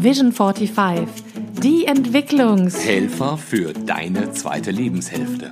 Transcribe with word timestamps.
Vision 0.00 0.30
45, 0.30 1.08
die 1.60 1.86
Entwicklungs... 1.86 2.86
Helfer 2.86 3.36
für 3.36 3.72
deine 3.72 4.30
zweite 4.30 4.70
Lebenshälfte. 4.70 5.50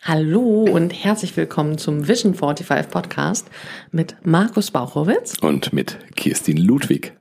Hallo 0.00 0.64
und 0.64 0.90
herzlich 0.92 1.36
willkommen 1.36 1.76
zum 1.76 2.08
Vision 2.08 2.32
45 2.32 2.90
Podcast 2.90 3.50
mit 3.92 4.16
Markus 4.24 4.70
Bauchowitz 4.70 5.36
Und 5.42 5.74
mit 5.74 5.98
Kirstin 6.16 6.56
Ludwig. 6.56 7.14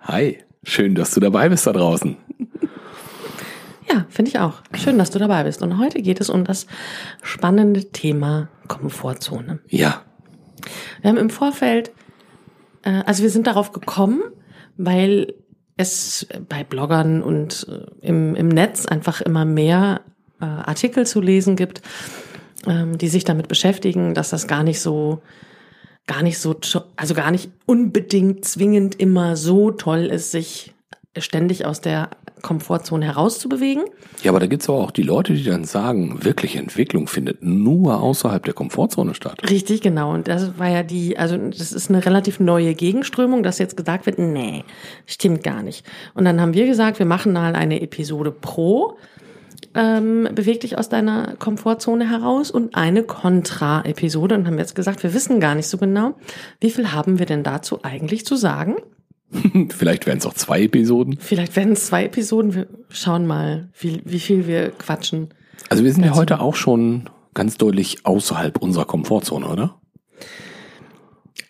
Hi, 0.00 0.44
schön, 0.62 0.94
dass 0.94 1.14
du 1.14 1.20
dabei 1.20 1.48
bist 1.48 1.66
da 1.66 1.72
draußen. 1.72 2.18
Ja, 3.90 4.04
finde 4.10 4.30
ich 4.30 4.38
auch. 4.38 4.60
Schön, 4.74 4.98
dass 4.98 5.10
du 5.10 5.18
dabei 5.18 5.44
bist. 5.44 5.62
Und 5.62 5.78
heute 5.78 6.02
geht 6.02 6.20
es 6.20 6.28
um 6.28 6.44
das 6.44 6.66
spannende 7.22 7.90
Thema 7.92 8.48
Komfortzone. 8.66 9.60
Ja, 9.68 10.04
Wir 11.00 11.10
haben 11.10 11.18
im 11.18 11.30
Vorfeld, 11.30 11.92
äh, 12.82 13.02
also 13.06 13.22
wir 13.22 13.30
sind 13.30 13.46
darauf 13.46 13.72
gekommen, 13.72 14.22
weil 14.76 15.34
es 15.76 16.26
bei 16.48 16.64
Bloggern 16.64 17.22
und 17.22 17.66
äh, 17.68 18.06
im, 18.06 18.34
im 18.34 18.48
Netz 18.48 18.86
einfach 18.86 19.20
immer 19.20 19.44
mehr 19.44 20.02
äh, 20.40 20.44
Artikel 20.44 21.06
zu 21.06 21.20
lesen 21.20 21.56
gibt, 21.56 21.82
ähm, 22.66 22.98
die 22.98 23.08
sich 23.08 23.24
damit 23.24 23.48
beschäftigen, 23.48 24.14
dass 24.14 24.30
das 24.30 24.46
gar 24.48 24.62
nicht 24.62 24.80
so, 24.80 25.22
gar 26.06 26.22
nicht 26.22 26.38
so, 26.38 26.56
also 26.96 27.14
gar 27.14 27.30
nicht 27.30 27.50
unbedingt 27.66 28.44
zwingend 28.44 28.98
immer 28.98 29.36
so 29.36 29.70
toll 29.70 30.06
ist, 30.06 30.32
sich 30.32 30.74
ständig 31.16 31.64
aus 31.64 31.80
der 31.80 32.10
Komfortzone 32.42 33.06
herauszubewegen. 33.06 33.84
ja, 34.22 34.30
aber 34.30 34.40
da 34.40 34.46
gibt's 34.46 34.68
aber 34.68 34.78
auch 34.78 34.90
die 34.90 35.02
Leute, 35.02 35.34
die 35.34 35.44
dann 35.44 35.64
sagen, 35.64 36.24
wirklich 36.24 36.56
Entwicklung 36.56 37.06
findet 37.08 37.42
nur 37.42 38.00
außerhalb 38.00 38.44
der 38.44 38.54
Komfortzone 38.54 39.14
statt. 39.14 39.40
Richtig, 39.48 39.80
genau. 39.80 40.12
Und 40.12 40.28
das 40.28 40.58
war 40.58 40.68
ja 40.68 40.82
die, 40.82 41.18
also 41.18 41.36
das 41.36 41.72
ist 41.72 41.90
eine 41.90 42.04
relativ 42.04 42.40
neue 42.40 42.74
Gegenströmung, 42.74 43.42
dass 43.42 43.58
jetzt 43.58 43.76
gesagt 43.76 44.06
wird, 44.06 44.18
nee, 44.18 44.64
stimmt 45.06 45.42
gar 45.42 45.62
nicht. 45.62 45.84
Und 46.14 46.24
dann 46.24 46.40
haben 46.40 46.54
wir 46.54 46.66
gesagt, 46.66 46.98
wir 46.98 47.06
machen 47.06 47.32
mal 47.32 47.54
eine 47.54 47.80
Episode 47.80 48.30
pro, 48.30 48.96
ähm, 49.74 50.28
beweg 50.32 50.60
dich 50.60 50.78
aus 50.78 50.88
deiner 50.88 51.36
Komfortzone 51.36 52.08
heraus 52.08 52.50
und 52.50 52.74
eine 52.74 53.02
Kontra-Episode 53.02 54.34
und 54.34 54.46
haben 54.46 54.58
jetzt 54.58 54.74
gesagt, 54.74 55.02
wir 55.02 55.14
wissen 55.14 55.40
gar 55.40 55.54
nicht 55.54 55.68
so 55.68 55.78
genau, 55.78 56.14
wie 56.60 56.70
viel 56.70 56.92
haben 56.92 57.18
wir 57.18 57.26
denn 57.26 57.42
dazu 57.42 57.80
eigentlich 57.82 58.24
zu 58.24 58.36
sagen. 58.36 58.76
Vielleicht 59.70 60.06
wären 60.06 60.18
es 60.18 60.26
auch 60.26 60.34
zwei 60.34 60.62
Episoden. 60.62 61.18
Vielleicht 61.20 61.56
werden 61.56 61.72
es 61.72 61.86
zwei 61.86 62.04
Episoden, 62.04 62.54
wir 62.54 62.66
schauen 62.88 63.26
mal, 63.26 63.68
wie, 63.78 64.00
wie 64.04 64.20
viel 64.20 64.46
wir 64.46 64.70
quatschen. 64.70 65.28
Also 65.68 65.84
wir 65.84 65.92
sind 65.92 66.04
ja 66.04 66.14
heute 66.14 66.40
auch 66.40 66.54
schon 66.54 67.10
ganz 67.34 67.56
deutlich 67.56 68.06
außerhalb 68.06 68.58
unserer 68.58 68.84
Komfortzone, 68.84 69.46
oder? 69.46 69.78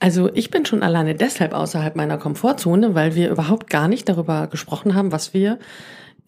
Also 0.00 0.30
ich 0.34 0.50
bin 0.50 0.64
schon 0.64 0.82
alleine 0.82 1.14
deshalb 1.14 1.54
außerhalb 1.54 1.96
meiner 1.96 2.18
Komfortzone, 2.18 2.94
weil 2.94 3.14
wir 3.14 3.30
überhaupt 3.30 3.68
gar 3.68 3.88
nicht 3.88 4.08
darüber 4.08 4.46
gesprochen 4.46 4.94
haben, 4.94 5.12
was 5.12 5.34
wir 5.34 5.58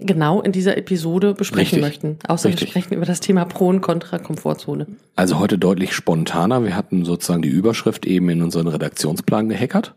genau 0.00 0.40
in 0.40 0.52
dieser 0.52 0.76
Episode 0.76 1.34
besprechen 1.34 1.82
Richtig. 1.82 2.02
möchten. 2.02 2.18
Außer 2.26 2.48
Richtig. 2.48 2.68
wir 2.68 2.70
sprechen 2.70 2.94
über 2.94 3.06
das 3.06 3.20
Thema 3.20 3.44
Pro 3.44 3.68
und 3.68 3.80
Contra 3.80 4.18
Komfortzone. 4.18 4.86
Also 5.16 5.38
heute 5.38 5.58
deutlich 5.58 5.92
spontaner. 5.94 6.64
Wir 6.64 6.76
hatten 6.76 7.04
sozusagen 7.04 7.42
die 7.42 7.48
Überschrift 7.48 8.06
eben 8.06 8.28
in 8.30 8.42
unseren 8.42 8.68
Redaktionsplan 8.68 9.48
gehackert. 9.48 9.94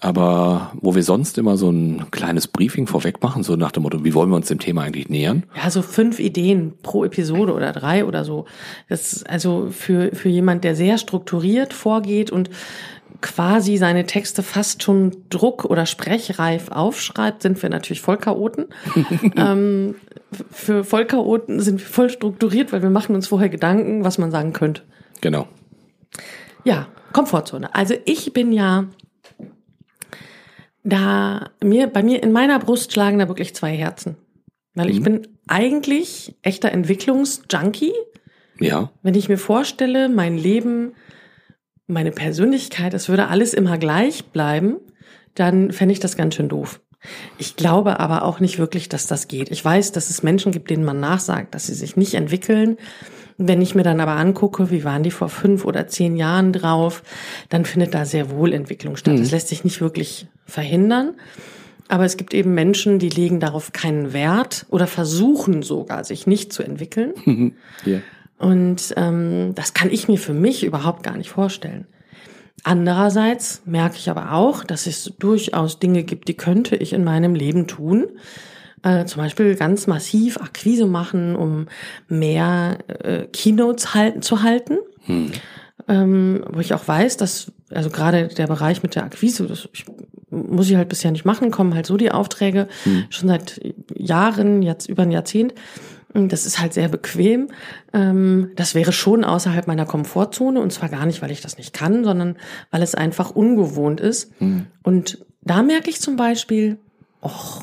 Aber 0.00 0.72
wo 0.74 0.94
wir 0.94 1.02
sonst 1.02 1.38
immer 1.38 1.56
so 1.56 1.70
ein 1.70 2.10
kleines 2.10 2.46
Briefing 2.46 2.86
vorweg 2.86 3.22
machen, 3.22 3.42
so 3.42 3.56
nach 3.56 3.72
dem 3.72 3.84
Motto, 3.84 4.04
wie 4.04 4.12
wollen 4.12 4.28
wir 4.28 4.36
uns 4.36 4.48
dem 4.48 4.58
Thema 4.58 4.82
eigentlich 4.82 5.08
nähern? 5.08 5.44
Ja, 5.56 5.70
so 5.70 5.80
fünf 5.80 6.20
Ideen 6.20 6.74
pro 6.82 7.04
Episode 7.04 7.54
oder 7.54 7.72
drei 7.72 8.04
oder 8.04 8.24
so. 8.24 8.44
Das 8.88 9.14
ist 9.14 9.30
also 9.30 9.68
für, 9.70 10.14
für 10.14 10.28
jemand, 10.28 10.62
der 10.62 10.76
sehr 10.76 10.98
strukturiert 10.98 11.72
vorgeht 11.72 12.30
und 12.30 12.50
quasi 13.24 13.78
seine 13.78 14.04
Texte 14.04 14.42
fast 14.42 14.82
schon 14.82 15.24
druck- 15.30 15.64
oder 15.64 15.86
sprechreif 15.86 16.70
aufschreibt, 16.70 17.40
sind 17.40 17.60
wir 17.62 17.70
natürlich 17.70 18.02
Vollchaoten. 18.02 18.66
ähm, 19.36 19.94
für 20.50 20.84
Vollchaoten 20.84 21.58
sind 21.60 21.80
wir 21.80 21.86
voll 21.86 22.10
strukturiert, 22.10 22.70
weil 22.70 22.82
wir 22.82 22.90
machen 22.90 23.14
uns 23.14 23.28
vorher 23.28 23.48
Gedanken, 23.48 24.04
was 24.04 24.18
man 24.18 24.30
sagen 24.30 24.52
könnte. 24.52 24.82
Genau. 25.22 25.48
Ja, 26.64 26.88
Komfortzone. 27.14 27.74
Also 27.74 27.94
ich 28.04 28.34
bin 28.34 28.52
ja 28.52 28.88
da 30.82 31.50
mir 31.62 31.86
bei 31.86 32.02
mir 32.02 32.22
in 32.22 32.30
meiner 32.30 32.58
Brust 32.58 32.92
schlagen 32.92 33.18
da 33.18 33.26
wirklich 33.26 33.54
zwei 33.54 33.74
Herzen, 33.74 34.16
weil 34.74 34.90
ich 34.90 35.02
bin 35.02 35.26
eigentlich 35.48 36.36
echter 36.42 36.72
Entwicklungsjunkie. 36.72 37.94
Ja. 38.60 38.90
Wenn 39.02 39.14
ich 39.14 39.30
mir 39.30 39.38
vorstelle, 39.38 40.10
mein 40.10 40.36
Leben, 40.36 40.92
meine 41.86 42.12
Persönlichkeit, 42.12 42.94
es 42.94 43.08
würde 43.08 43.28
alles 43.28 43.54
immer 43.54 43.78
gleich 43.78 44.26
bleiben, 44.26 44.76
dann 45.34 45.72
fände 45.72 45.92
ich 45.92 46.00
das 46.00 46.16
ganz 46.16 46.34
schön 46.34 46.48
doof. 46.48 46.80
Ich 47.38 47.56
glaube 47.56 48.00
aber 48.00 48.24
auch 48.24 48.40
nicht 48.40 48.58
wirklich, 48.58 48.88
dass 48.88 49.06
das 49.06 49.28
geht. 49.28 49.50
Ich 49.50 49.62
weiß, 49.62 49.92
dass 49.92 50.08
es 50.08 50.22
Menschen 50.22 50.52
gibt, 50.52 50.70
denen 50.70 50.84
man 50.84 51.00
nachsagt, 51.00 51.54
dass 51.54 51.66
sie 51.66 51.74
sich 51.74 51.96
nicht 51.96 52.14
entwickeln. 52.14 52.78
Wenn 53.36 53.60
ich 53.60 53.74
mir 53.74 53.82
dann 53.82 54.00
aber 54.00 54.12
angucke, 54.12 54.70
wie 54.70 54.84
waren 54.84 55.02
die 55.02 55.10
vor 55.10 55.28
fünf 55.28 55.64
oder 55.64 55.86
zehn 55.86 56.16
Jahren 56.16 56.52
drauf, 56.52 57.02
dann 57.48 57.64
findet 57.64 57.92
da 57.92 58.04
sehr 58.04 58.30
wohl 58.30 58.52
Entwicklung 58.52 58.96
statt. 58.96 59.18
Das 59.18 59.32
lässt 59.32 59.48
sich 59.48 59.64
nicht 59.64 59.80
wirklich 59.80 60.28
verhindern. 60.46 61.14
Aber 61.88 62.04
es 62.04 62.16
gibt 62.16 62.32
eben 62.32 62.54
Menschen, 62.54 62.98
die 62.98 63.10
legen 63.10 63.40
darauf 63.40 63.72
keinen 63.72 64.12
Wert 64.14 64.64
oder 64.70 64.86
versuchen 64.86 65.62
sogar, 65.62 66.04
sich 66.04 66.26
nicht 66.26 66.52
zu 66.52 66.62
entwickeln. 66.62 67.12
ja. 67.84 67.98
Und 68.38 68.94
ähm, 68.96 69.52
das 69.54 69.74
kann 69.74 69.90
ich 69.90 70.08
mir 70.08 70.18
für 70.18 70.34
mich 70.34 70.64
überhaupt 70.64 71.02
gar 71.02 71.16
nicht 71.16 71.30
vorstellen. 71.30 71.86
Andererseits 72.62 73.62
merke 73.66 73.96
ich 73.96 74.08
aber 74.08 74.32
auch, 74.32 74.64
dass 74.64 74.86
es 74.86 75.12
durchaus 75.18 75.78
Dinge 75.78 76.02
gibt, 76.02 76.28
die 76.28 76.36
könnte 76.36 76.76
ich 76.76 76.92
in 76.92 77.04
meinem 77.04 77.34
Leben 77.34 77.66
tun. 77.66 78.06
Äh, 78.82 79.06
zum 79.06 79.22
Beispiel 79.22 79.54
ganz 79.54 79.86
massiv 79.86 80.38
Akquise 80.38 80.86
machen, 80.86 81.36
um 81.36 81.66
mehr 82.08 82.78
äh, 82.88 83.24
Keynotes 83.26 83.94
halten, 83.94 84.22
zu 84.22 84.42
halten. 84.42 84.78
Ähm, 85.88 86.44
wo 86.50 86.60
ich 86.60 86.72
auch 86.72 86.86
weiß, 86.86 87.16
dass, 87.18 87.52
also 87.70 87.90
gerade 87.90 88.28
der 88.28 88.46
Bereich 88.46 88.82
mit 88.82 88.94
der 88.94 89.04
Akquise, 89.04 89.46
das 89.46 89.68
ich, 89.72 89.84
muss 90.30 90.70
ich 90.70 90.76
halt 90.76 90.88
bisher 90.88 91.10
nicht 91.10 91.24
machen, 91.26 91.50
kommen 91.50 91.74
halt 91.74 91.86
so 91.86 91.96
die 91.96 92.10
Aufträge 92.12 92.68
schon 93.10 93.28
seit 93.28 93.60
Jahren, 93.94 94.62
jetzt 94.62 94.88
über 94.88 95.02
ein 95.02 95.10
Jahrzehnt. 95.10 95.54
Das 96.14 96.46
ist 96.46 96.60
halt 96.60 96.72
sehr 96.72 96.88
bequem. 96.88 97.48
Ähm, 97.92 98.50
Das 98.54 98.74
wäre 98.74 98.92
schon 98.92 99.24
außerhalb 99.24 99.66
meiner 99.66 99.84
Komfortzone 99.84 100.60
und 100.60 100.72
zwar 100.72 100.88
gar 100.88 101.06
nicht, 101.06 101.20
weil 101.22 101.30
ich 101.32 101.40
das 101.40 101.58
nicht 101.58 101.72
kann, 101.72 102.04
sondern 102.04 102.36
weil 102.70 102.82
es 102.82 102.94
einfach 102.94 103.30
ungewohnt 103.30 104.00
ist. 104.00 104.30
Und 104.82 105.24
da 105.42 105.62
merke 105.62 105.90
ich 105.90 106.00
zum 106.00 106.16
Beispiel, 106.16 106.78
och, 107.20 107.62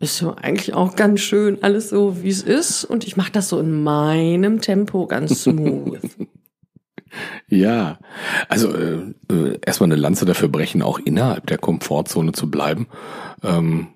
ist 0.00 0.16
so 0.18 0.34
eigentlich 0.36 0.74
auch 0.74 0.94
ganz 0.96 1.20
schön 1.20 1.62
alles 1.62 1.88
so, 1.90 2.22
wie 2.22 2.28
es 2.28 2.42
ist. 2.42 2.84
Und 2.84 3.04
ich 3.06 3.16
mache 3.16 3.32
das 3.32 3.48
so 3.48 3.58
in 3.58 3.82
meinem 3.82 4.60
Tempo 4.60 5.06
ganz 5.06 5.44
smooth. 5.44 6.00
Ja, 7.48 7.98
also 8.50 8.70
äh, 8.74 9.14
äh, 9.32 9.58
erstmal 9.64 9.86
eine 9.90 9.96
Lanze 10.00 10.26
dafür 10.26 10.48
brechen, 10.48 10.82
auch 10.82 10.98
innerhalb 10.98 11.46
der 11.46 11.56
Komfortzone 11.56 12.32
zu 12.32 12.50
bleiben. 12.50 12.86
Ähm, 13.42 13.88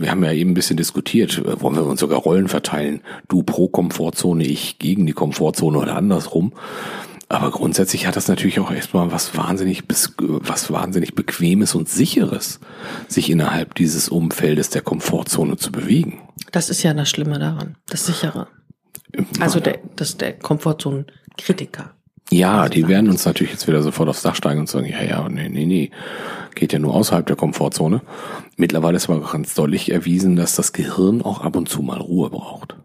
wir 0.00 0.10
haben 0.10 0.24
ja 0.24 0.32
eben 0.32 0.52
ein 0.52 0.54
bisschen 0.54 0.76
diskutiert, 0.76 1.38
äh, 1.38 1.60
wollen 1.60 1.76
wir 1.76 1.84
uns 1.84 2.00
sogar 2.00 2.20
Rollen 2.20 2.48
verteilen? 2.48 3.02
Du 3.28 3.42
pro 3.42 3.68
Komfortzone, 3.68 4.44
ich 4.44 4.78
gegen 4.78 5.06
die 5.06 5.12
Komfortzone 5.12 5.78
oder 5.78 5.96
andersrum. 5.96 6.52
Aber 7.28 7.52
grundsätzlich 7.52 8.08
hat 8.08 8.16
das 8.16 8.26
natürlich 8.26 8.58
auch 8.58 8.72
erstmal 8.72 9.12
was 9.12 9.36
wahnsinnig, 9.36 9.84
was 10.18 10.72
wahnsinnig 10.72 11.14
bequemes 11.14 11.76
und 11.76 11.88
sicheres, 11.88 12.58
sich 13.06 13.30
innerhalb 13.30 13.76
dieses 13.76 14.08
Umfeldes 14.08 14.70
der 14.70 14.82
Komfortzone 14.82 15.56
zu 15.56 15.70
bewegen. 15.70 16.22
Das 16.50 16.70
ist 16.70 16.82
ja 16.82 16.92
das 16.92 17.08
Schlimme 17.08 17.38
daran, 17.38 17.76
das 17.88 18.06
Sichere. 18.06 18.48
Also 19.38 19.60
der, 19.60 19.78
das 19.94 20.16
der 20.16 20.32
Komfortzonen-Kritiker. 20.38 21.94
Ja, 22.32 22.68
die 22.68 22.88
werden 22.88 23.10
uns 23.10 23.24
natürlich 23.24 23.52
jetzt 23.52 23.68
wieder 23.68 23.82
sofort 23.82 24.08
aufs 24.08 24.22
Dach 24.22 24.34
steigen 24.34 24.60
und 24.60 24.68
sagen, 24.68 24.86
ja, 24.86 25.02
ja, 25.02 25.28
nee, 25.28 25.48
nee, 25.48 25.66
nee, 25.66 25.90
geht 26.54 26.72
ja 26.72 26.78
nur 26.78 26.94
außerhalb 26.94 27.26
der 27.26 27.36
Komfortzone. 27.36 28.02
Mittlerweile 28.56 28.96
ist 28.96 29.08
aber 29.08 29.20
ganz 29.20 29.54
deutlich 29.54 29.90
erwiesen, 29.90 30.36
dass 30.36 30.56
das 30.56 30.72
Gehirn 30.72 31.22
auch 31.22 31.40
ab 31.40 31.56
und 31.56 31.68
zu 31.68 31.82
mal 31.82 32.00
Ruhe 32.00 32.30
braucht. 32.30 32.76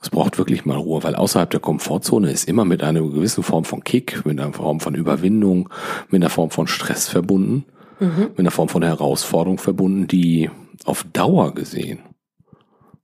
Es 0.00 0.10
braucht 0.10 0.36
wirklich 0.36 0.66
mal 0.66 0.76
Ruhe, 0.76 1.02
weil 1.02 1.14
außerhalb 1.14 1.48
der 1.48 1.60
Komfortzone 1.60 2.30
ist 2.30 2.46
immer 2.46 2.66
mit 2.66 2.82
einer 2.82 3.00
gewissen 3.00 3.42
Form 3.42 3.64
von 3.64 3.82
Kick, 3.82 4.26
mit 4.26 4.38
einer 4.38 4.52
Form 4.52 4.80
von 4.80 4.94
Überwindung, 4.94 5.70
mit 6.10 6.22
einer 6.22 6.28
Form 6.28 6.50
von 6.50 6.66
Stress 6.66 7.08
verbunden, 7.08 7.64
mit 7.98 8.38
einer 8.38 8.50
Form 8.50 8.68
von 8.68 8.82
Herausforderung 8.82 9.56
verbunden, 9.56 10.06
die 10.06 10.50
auf 10.84 11.04
Dauer 11.12 11.54
gesehen 11.54 12.00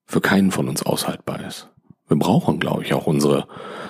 für 0.05 0.21
keinen 0.21 0.51
von 0.51 0.69
uns 0.69 0.83
aushaltbar 0.83 1.47
ist. 1.47 1.70
Wir 2.11 2.19
brauchen, 2.19 2.59
glaube 2.59 2.83
ich, 2.83 2.93
auch 2.93 3.07
unsere 3.07 3.47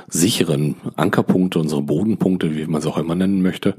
sicheren 0.08 0.76
Ankerpunkte, 0.94 1.58
unsere 1.58 1.80
Bodenpunkte, 1.80 2.54
wie 2.54 2.66
man 2.66 2.82
es 2.82 2.86
auch 2.86 2.98
immer 2.98 3.14
nennen 3.14 3.40
möchte, 3.40 3.76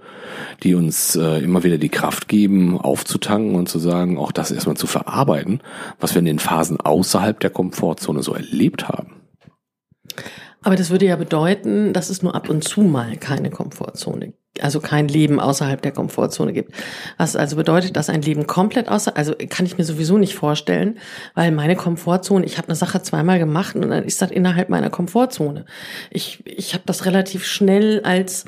die 0.64 0.74
uns 0.74 1.16
äh, 1.16 1.44
immer 1.44 1.64
wieder 1.64 1.78
die 1.78 1.90
Kraft 1.90 2.28
geben, 2.28 2.82
aufzutanken 2.82 3.54
und 3.54 3.70
zu 3.70 3.78
sagen, 3.78 4.18
auch 4.18 4.32
das 4.32 4.50
erstmal 4.50 4.78
zu 4.78 4.88
verarbeiten, 4.88 5.62
was 6.00 6.16
wir 6.16 6.20
in 6.20 6.26
den 6.26 6.40
Phasen 6.40 6.82
außerhalb 6.82 7.40
der 7.40 7.52
Komfortzone 7.52 8.24
so 8.24 8.34
erlebt 8.34 8.90
haben. 8.90 9.22
Aber 10.64 10.76
das 10.76 10.90
würde 10.90 11.06
ja 11.06 11.18
bedeuten, 11.18 11.94
dass 11.94 12.10
es 12.10 12.24
nur 12.24 12.34
ab 12.34 12.50
und 12.50 12.64
zu 12.64 12.82
mal 12.82 13.18
keine 13.18 13.52
Komfortzone, 13.52 14.34
also 14.64 14.80
kein 14.80 15.08
Leben 15.08 15.40
außerhalb 15.40 15.82
der 15.82 15.92
Komfortzone 15.92 16.54
gibt. 16.54 16.74
Was 17.18 17.36
also 17.36 17.56
bedeutet, 17.56 17.96
dass 17.96 18.10
ein 18.10 18.22
Leben 18.22 18.48
komplett 18.48 18.88
außer, 18.90 19.18
also 19.18 19.34
kann 19.50 19.66
ich 19.66 19.78
mir 19.78 19.84
sowieso 19.84 20.18
nicht 20.18 20.36
vorstellen, 20.36 20.98
weil 21.36 21.52
meine 21.52 21.76
Komfortzone, 21.76 22.46
ich 22.46 22.58
habe 22.58 22.68
eine 22.68 22.76
Sache 22.76 23.02
zweimal 23.02 23.40
gemacht 23.40 23.76
und 23.76 23.90
dann 23.90 24.04
ist 24.04 24.22
das 24.22 24.32
innerhalb 24.32 24.70
meiner 24.70 24.90
Komfortzone. 24.90 25.66
Ich, 26.10 26.44
ich 26.46 26.74
habe 26.74 26.84
das 26.86 27.06
relativ 27.06 27.46
schnell 27.46 28.02
als 28.04 28.46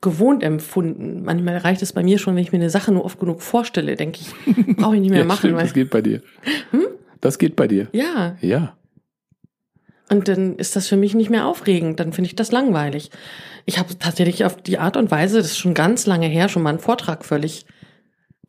gewohnt 0.00 0.42
empfunden. 0.42 1.22
Manchmal 1.24 1.58
reicht 1.58 1.80
es 1.80 1.92
bei 1.92 2.02
mir 2.02 2.18
schon, 2.18 2.34
wenn 2.34 2.42
ich 2.42 2.52
mir 2.52 2.58
eine 2.58 2.70
Sache 2.70 2.92
nur 2.92 3.04
oft 3.04 3.18
genug 3.20 3.40
vorstelle, 3.40 3.96
denke 3.96 4.20
ich, 4.20 4.76
brauche 4.76 4.96
ich 4.96 5.00
nicht 5.00 5.10
mehr 5.10 5.20
ja, 5.20 5.24
machen. 5.24 5.38
Stimmt, 5.38 5.56
weil, 5.56 5.62
das 5.62 5.72
geht 5.72 5.90
bei 5.90 6.02
dir. 6.02 6.20
Hm? 6.72 6.86
Das 7.20 7.38
geht 7.38 7.56
bei 7.56 7.68
dir. 7.68 7.88
Ja. 7.92 8.36
Ja. 8.40 8.76
Und 10.10 10.28
dann 10.28 10.56
ist 10.56 10.76
das 10.76 10.88
für 10.88 10.96
mich 10.96 11.14
nicht 11.14 11.30
mehr 11.30 11.46
aufregend. 11.46 11.98
Dann 12.00 12.12
finde 12.12 12.26
ich 12.26 12.36
das 12.36 12.52
langweilig. 12.52 13.10
Ich 13.64 13.78
habe 13.78 13.98
tatsächlich 13.98 14.44
auf 14.44 14.56
die 14.56 14.78
Art 14.78 14.96
und 14.96 15.10
Weise, 15.10 15.38
das 15.38 15.46
ist 15.46 15.58
schon 15.58 15.74
ganz 15.74 16.06
lange 16.06 16.26
her, 16.26 16.48
schon 16.48 16.62
mal 16.62 16.70
einen 16.70 16.78
Vortrag 16.78 17.24
völlig, 17.24 17.66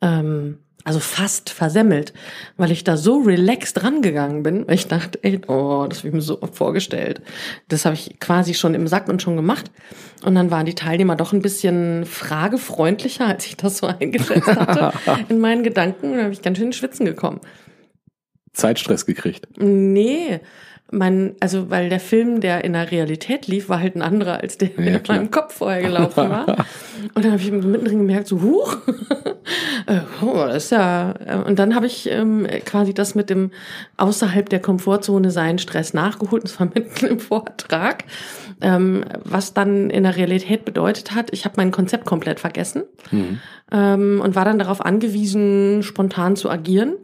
ähm, 0.02 0.58
also 0.84 1.00
fast 1.00 1.50
versemmelt, 1.50 2.12
weil 2.56 2.70
ich 2.70 2.84
da 2.84 2.96
so 2.96 3.20
relaxed 3.20 3.82
rangegangen 3.82 4.42
bin, 4.42 4.66
weil 4.66 4.74
ich 4.74 4.86
dachte, 4.86 5.18
ey, 5.22 5.40
oh, 5.46 5.86
das 5.88 5.98
habe 5.98 6.08
ich 6.08 6.14
mir 6.14 6.20
so 6.20 6.42
oft 6.42 6.56
vorgestellt. 6.56 7.22
Das 7.68 7.84
habe 7.86 7.94
ich 7.94 8.20
quasi 8.20 8.52
schon 8.52 8.74
im 8.74 8.86
Sack 8.86 9.08
und 9.08 9.22
schon 9.22 9.36
gemacht. 9.36 9.70
Und 10.24 10.34
dann 10.34 10.50
waren 10.50 10.66
die 10.66 10.74
Teilnehmer 10.74 11.16
doch 11.16 11.32
ein 11.32 11.42
bisschen 11.42 12.04
fragefreundlicher, 12.04 13.26
als 13.26 13.46
ich 13.46 13.56
das 13.56 13.78
so 13.78 13.86
eingeschätzt 14.00 14.46
hatte 14.46 14.92
in 15.28 15.38
meinen 15.38 15.62
Gedanken. 15.62 16.10
Und 16.10 16.16
da 16.18 16.22
habe 16.24 16.32
ich 16.34 16.42
ganz 16.42 16.58
schön 16.58 16.68
ins 16.68 16.76
Schwitzen 16.76 17.06
gekommen. 17.06 17.40
Zeitstress 18.52 19.04
gekriegt. 19.04 19.48
Nee, 19.58 20.40
man, 20.94 21.34
also 21.40 21.70
weil 21.70 21.88
der 21.88 22.00
Film, 22.00 22.40
der 22.40 22.64
in 22.64 22.72
der 22.72 22.90
Realität 22.90 23.46
lief, 23.46 23.68
war 23.68 23.80
halt 23.80 23.96
ein 23.96 24.02
anderer, 24.02 24.40
als 24.40 24.58
der 24.58 24.70
Ja, 24.76 24.96
in 24.96 25.00
meinem 25.06 25.30
Kopf 25.30 25.56
vorher 25.56 25.82
gelaufen 25.82 26.30
war. 26.30 26.46
Und 27.14 27.24
dann 27.24 27.32
habe 27.32 27.42
ich 27.42 27.50
mittendrin 27.50 27.98
gemerkt, 27.98 28.28
so, 28.28 28.40
huch, 28.40 28.76
äh, 29.86 30.00
oh, 30.22 30.44
das 30.46 30.64
ist 30.64 30.70
ja. 30.72 31.14
äh, 31.26 31.36
Und 31.36 31.58
dann 31.58 31.74
habe 31.74 31.86
ich 31.86 32.08
ähm, 32.10 32.46
quasi 32.64 32.94
das 32.94 33.14
mit 33.14 33.30
dem 33.30 33.50
außerhalb 33.96 34.48
der 34.48 34.60
Komfortzone 34.60 35.30
sein 35.30 35.58
Stress 35.58 35.92
nachgeholt, 35.92 36.44
und 36.44 36.48
zwar 36.48 36.66
mitten 36.74 37.06
im 37.06 37.20
Vortrag. 37.20 38.04
Ähm, 38.60 39.04
was 39.24 39.52
dann 39.52 39.90
in 39.90 40.04
der 40.04 40.16
Realität 40.16 40.64
bedeutet 40.64 41.14
hat, 41.14 41.32
ich 41.32 41.44
habe 41.44 41.54
mein 41.56 41.72
Konzept 41.72 42.04
komplett 42.04 42.38
vergessen 42.38 42.84
ähm, 43.72 44.20
und 44.22 44.36
war 44.36 44.44
dann 44.44 44.60
darauf 44.60 44.80
angewiesen, 44.80 45.82
spontan 45.82 46.36
zu 46.36 46.48
agieren. 46.48 46.94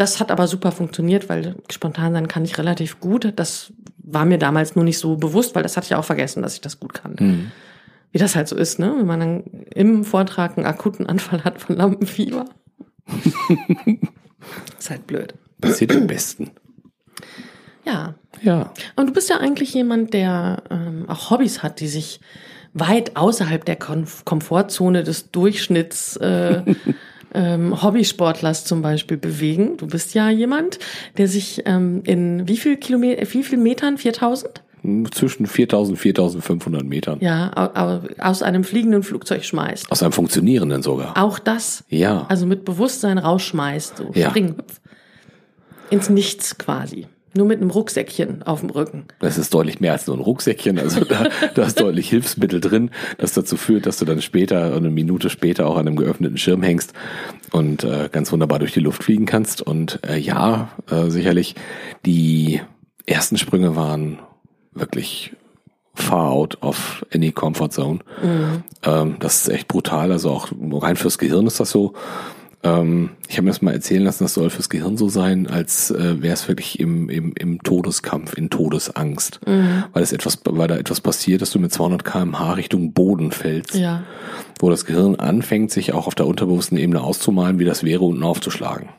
Das 0.00 0.18
hat 0.18 0.30
aber 0.30 0.46
super 0.46 0.72
funktioniert, 0.72 1.28
weil 1.28 1.56
spontan 1.70 2.14
sein 2.14 2.26
kann 2.26 2.42
ich 2.42 2.56
relativ 2.56 3.00
gut. 3.00 3.34
Das 3.36 3.70
war 3.98 4.24
mir 4.24 4.38
damals 4.38 4.74
nur 4.74 4.86
nicht 4.86 4.96
so 4.96 5.16
bewusst, 5.16 5.54
weil 5.54 5.62
das 5.62 5.76
hatte 5.76 5.88
ich 5.88 5.94
auch 5.94 6.06
vergessen, 6.06 6.42
dass 6.42 6.54
ich 6.54 6.62
das 6.62 6.80
gut 6.80 6.94
kann. 6.94 7.16
Mhm. 7.20 7.50
Wie 8.10 8.16
das 8.16 8.34
halt 8.34 8.48
so 8.48 8.56
ist, 8.56 8.78
ne? 8.78 8.94
Wenn 8.96 9.06
man 9.06 9.20
dann 9.20 9.44
im 9.74 10.04
Vortrag 10.04 10.56
einen 10.56 10.64
akuten 10.64 11.06
Anfall 11.06 11.44
hat 11.44 11.60
von 11.60 11.76
Lampenfieber. 11.76 12.46
ist 14.78 14.88
halt 14.88 15.06
blöd. 15.06 15.34
Passiert 15.60 15.94
am 15.94 16.06
besten. 16.06 16.50
Ja. 17.84 18.14
Ja. 18.40 18.72
Und 18.96 19.08
du 19.08 19.12
bist 19.12 19.28
ja 19.28 19.36
eigentlich 19.36 19.74
jemand, 19.74 20.14
der 20.14 20.62
ähm, 20.70 21.10
auch 21.10 21.30
Hobbys 21.30 21.62
hat, 21.62 21.78
die 21.78 21.88
sich 21.88 22.20
weit 22.72 23.18
außerhalb 23.18 23.66
der 23.66 23.76
Komfortzone 23.76 25.04
des 25.04 25.30
Durchschnitts 25.30 26.16
äh, 26.16 26.62
ähm, 27.34 27.82
Hobbysportlers 27.82 28.64
zum 28.64 28.82
Beispiel 28.82 29.16
bewegen. 29.16 29.76
Du 29.76 29.86
bist 29.86 30.14
ja 30.14 30.30
jemand, 30.30 30.78
der 31.18 31.28
sich 31.28 31.62
ähm, 31.66 32.02
in 32.04 32.48
wie 32.48 32.56
viel 32.56 32.76
Kilometer, 32.76 33.22
wie 33.32 33.42
viel 33.42 33.58
Metern? 33.58 33.98
4000? 33.98 34.62
Zwischen 35.10 35.46
4000 35.46 35.92
und 35.92 36.00
4500 36.00 36.84
Metern. 36.84 37.18
Ja, 37.20 37.50
au, 37.54 37.78
au, 37.78 38.00
aus 38.18 38.42
einem 38.42 38.64
fliegenden 38.64 39.02
Flugzeug 39.02 39.44
schmeißt. 39.44 39.92
Aus 39.92 40.02
einem 40.02 40.12
funktionierenden 40.12 40.82
sogar. 40.82 41.18
Auch 41.22 41.38
das. 41.38 41.84
Ja. 41.88 42.24
Also 42.30 42.46
mit 42.46 42.64
Bewusstsein 42.64 43.18
rausschmeißt, 43.18 43.98
so 43.98 44.10
Ja. 44.14 44.30
Springhüpf. 44.30 44.80
Ins 45.90 46.08
Nichts 46.08 46.56
quasi. 46.56 47.06
Nur 47.34 47.46
mit 47.46 47.60
einem 47.60 47.70
Rucksäckchen 47.70 48.42
auf 48.42 48.60
dem 48.60 48.70
Rücken. 48.70 49.04
Das 49.20 49.38
ist 49.38 49.54
deutlich 49.54 49.78
mehr 49.78 49.92
als 49.92 50.06
nur 50.06 50.16
ein 50.16 50.22
Rucksäckchen. 50.22 50.78
Also 50.78 51.04
da, 51.04 51.28
da 51.54 51.62
ist 51.64 51.80
deutlich 51.80 52.08
Hilfsmittel 52.08 52.60
drin, 52.60 52.90
das 53.18 53.32
dazu 53.32 53.56
führt, 53.56 53.86
dass 53.86 53.98
du 53.98 54.04
dann 54.04 54.20
später, 54.20 54.74
eine 54.74 54.90
Minute 54.90 55.30
später 55.30 55.66
auch 55.66 55.76
an 55.76 55.86
einem 55.86 55.96
geöffneten 55.96 56.38
Schirm 56.38 56.62
hängst 56.62 56.92
und 57.52 57.84
äh, 57.84 58.08
ganz 58.10 58.32
wunderbar 58.32 58.58
durch 58.58 58.72
die 58.72 58.80
Luft 58.80 59.04
fliegen 59.04 59.26
kannst. 59.26 59.62
Und 59.62 60.00
äh, 60.08 60.18
ja, 60.18 60.70
äh, 60.90 61.08
sicherlich 61.10 61.54
die 62.04 62.60
ersten 63.06 63.38
Sprünge 63.38 63.76
waren 63.76 64.18
wirklich 64.72 65.36
far 65.94 66.30
out 66.30 66.58
of 66.62 67.04
any 67.14 67.30
comfort 67.30 67.70
zone. 67.70 68.00
Ähm, 68.82 69.16
das 69.20 69.42
ist 69.42 69.48
echt 69.48 69.68
brutal. 69.68 70.12
Also 70.12 70.30
auch 70.30 70.48
rein 70.72 70.96
fürs 70.96 71.18
Gehirn 71.18 71.46
ist 71.46 71.60
das 71.60 71.70
so. 71.70 71.94
Ähm, 72.62 73.10
ich 73.28 73.36
habe 73.36 73.44
mir 73.44 73.50
das 73.50 73.62
mal 73.62 73.72
erzählen 73.72 74.02
lassen, 74.02 74.24
das 74.24 74.34
soll 74.34 74.50
fürs 74.50 74.68
Gehirn 74.68 74.96
so 74.96 75.08
sein, 75.08 75.46
als 75.46 75.90
äh, 75.90 76.22
wäre 76.22 76.34
es 76.34 76.46
wirklich 76.46 76.78
im, 76.78 77.08
im, 77.08 77.32
im 77.38 77.62
Todeskampf, 77.62 78.34
in 78.34 78.50
Todesangst. 78.50 79.40
Weil 79.46 80.02
es 80.02 80.12
etwas, 80.12 80.38
weil 80.44 80.68
da 80.68 80.76
etwas 80.76 81.00
passiert, 81.00 81.40
dass 81.40 81.50
du 81.50 81.58
mit 81.58 81.72
200 81.72 82.04
kmh 82.04 82.52
Richtung 82.54 82.92
Boden 82.92 83.32
fällst. 83.32 83.74
Ja. 83.74 84.02
Wo 84.58 84.68
das 84.68 84.84
Gehirn 84.84 85.16
anfängt, 85.16 85.70
sich 85.70 85.94
auch 85.94 86.06
auf 86.06 86.14
der 86.14 86.26
unterbewussten 86.26 86.76
Ebene 86.76 87.00
auszumalen, 87.00 87.58
wie 87.58 87.64
das 87.64 87.82
wäre, 87.82 88.04
unten 88.04 88.22
aufzuschlagen. 88.22 88.90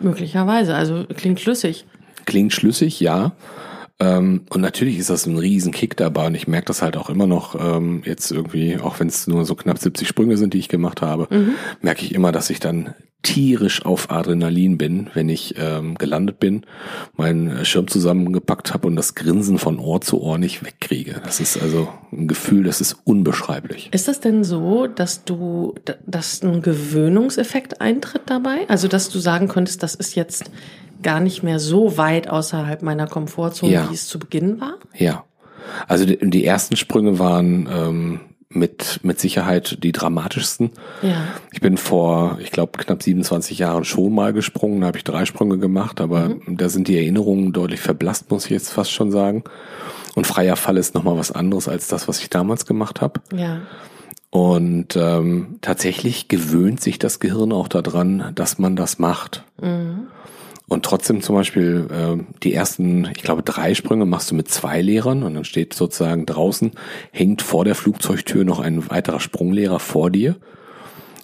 Möglicherweise. 0.00 0.74
Also 0.74 1.04
klingt 1.16 1.40
schlüssig. 1.40 1.86
Klingt 2.26 2.52
schlüssig, 2.52 3.00
ja. 3.00 3.32
Ähm, 4.00 4.42
und 4.50 4.60
natürlich 4.60 4.98
ist 4.98 5.10
das 5.10 5.26
ein 5.26 5.38
riesen 5.38 5.72
Kick 5.72 5.96
dabei 5.96 6.26
und 6.26 6.34
ich 6.34 6.46
merke 6.46 6.66
das 6.66 6.82
halt 6.82 6.96
auch 6.96 7.10
immer 7.10 7.26
noch 7.26 7.56
ähm, 7.60 8.02
jetzt 8.04 8.30
irgendwie, 8.30 8.78
auch 8.78 9.00
wenn 9.00 9.08
es 9.08 9.26
nur 9.26 9.44
so 9.44 9.54
knapp 9.54 9.78
70 9.78 10.06
Sprünge 10.06 10.36
sind, 10.36 10.54
die 10.54 10.58
ich 10.58 10.68
gemacht 10.68 11.02
habe, 11.02 11.28
merke 11.80 12.04
ich 12.04 12.14
immer, 12.14 12.30
dass 12.30 12.50
ich 12.50 12.60
dann 12.60 12.94
tierisch 13.22 13.84
auf 13.84 14.10
Adrenalin 14.10 14.78
bin, 14.78 15.10
wenn 15.14 15.28
ich 15.28 15.56
ähm, 15.58 15.96
gelandet 15.96 16.38
bin, 16.38 16.64
meinen 17.16 17.64
Schirm 17.64 17.88
zusammengepackt 17.88 18.72
habe 18.72 18.86
und 18.86 18.94
das 18.94 19.16
Grinsen 19.16 19.58
von 19.58 19.78
Ohr 19.80 20.00
zu 20.00 20.22
Ohr 20.22 20.38
nicht 20.38 20.64
wegkriege. 20.64 21.20
Das 21.24 21.40
ist 21.40 21.60
also 21.60 21.88
ein 22.12 22.28
Gefühl, 22.28 22.62
das 22.62 22.80
ist 22.80 22.96
unbeschreiblich. 23.04 23.88
Ist 23.92 24.06
das 24.06 24.20
denn 24.20 24.44
so, 24.44 24.86
dass 24.86 25.24
du, 25.24 25.74
dass 26.06 26.42
ein 26.42 26.62
Gewöhnungseffekt 26.62 27.80
eintritt 27.80 28.22
dabei? 28.26 28.68
Also, 28.68 28.86
dass 28.86 29.08
du 29.10 29.18
sagen 29.18 29.48
könntest, 29.48 29.82
das 29.82 29.96
ist 29.96 30.14
jetzt 30.14 30.50
gar 31.02 31.20
nicht 31.20 31.42
mehr 31.42 31.58
so 31.58 31.96
weit 31.96 32.28
außerhalb 32.28 32.82
meiner 32.82 33.06
Komfortzone, 33.06 33.72
Ja. 33.72 33.90
wie 33.90 33.94
es 33.94 34.06
zu 34.08 34.18
Beginn 34.18 34.60
war? 34.60 34.74
Ja. 34.96 35.24
Also 35.86 36.04
die, 36.06 36.18
die 36.30 36.44
ersten 36.44 36.76
Sprünge 36.76 37.18
waren 37.18 37.68
ähm, 37.70 38.20
mit, 38.48 39.00
mit 39.02 39.20
Sicherheit 39.20 39.82
die 39.84 39.92
dramatischsten. 39.92 40.70
Ja. 41.02 41.24
Ich 41.52 41.60
bin 41.60 41.76
vor, 41.76 42.38
ich 42.40 42.50
glaube, 42.50 42.78
knapp 42.78 43.02
27 43.02 43.58
Jahren 43.58 43.84
schon 43.84 44.14
mal 44.14 44.32
gesprungen, 44.32 44.80
da 44.80 44.86
habe 44.86 44.96
ich 44.98 45.04
drei 45.04 45.26
Sprünge 45.26 45.58
gemacht, 45.58 46.00
aber 46.00 46.36
da 46.46 46.68
sind 46.70 46.88
die 46.88 46.96
Erinnerungen 46.96 47.52
deutlich 47.52 47.80
verblasst, 47.80 48.30
muss 48.30 48.46
ich 48.46 48.50
jetzt 48.50 48.70
fast 48.72 48.90
schon 48.90 49.10
sagen. 49.10 49.44
Und 50.14 50.26
freier 50.26 50.56
Fall 50.56 50.78
ist 50.78 50.94
nochmal 50.94 51.18
was 51.18 51.30
anderes 51.30 51.68
als 51.68 51.88
das, 51.88 52.08
was 52.08 52.20
ich 52.20 52.30
damals 52.30 52.64
gemacht 52.66 53.00
habe. 53.02 53.20
Ja. 53.34 53.60
Und 54.30 54.96
ähm, 54.96 55.58
tatsächlich 55.60 56.28
gewöhnt 56.28 56.80
sich 56.80 56.98
das 56.98 57.20
Gehirn 57.20 57.52
auch 57.52 57.68
daran, 57.68 58.32
dass 58.34 58.58
man 58.58 58.74
das 58.76 58.98
macht. 58.98 59.44
Und 60.68 60.84
trotzdem 60.84 61.22
zum 61.22 61.34
Beispiel 61.34 61.88
äh, 61.90 62.22
die 62.42 62.52
ersten, 62.52 63.08
ich 63.16 63.22
glaube, 63.22 63.42
drei 63.42 63.74
Sprünge 63.74 64.04
machst 64.04 64.30
du 64.30 64.34
mit 64.34 64.48
zwei 64.48 64.82
Lehrern 64.82 65.22
und 65.22 65.34
dann 65.34 65.44
steht 65.44 65.72
sozusagen 65.72 66.26
draußen, 66.26 66.72
hängt 67.10 67.40
vor 67.40 67.64
der 67.64 67.74
Flugzeugtür 67.74 68.44
noch 68.44 68.60
ein 68.60 68.90
weiterer 68.90 69.18
Sprunglehrer 69.18 69.80
vor 69.80 70.10
dir. 70.10 70.36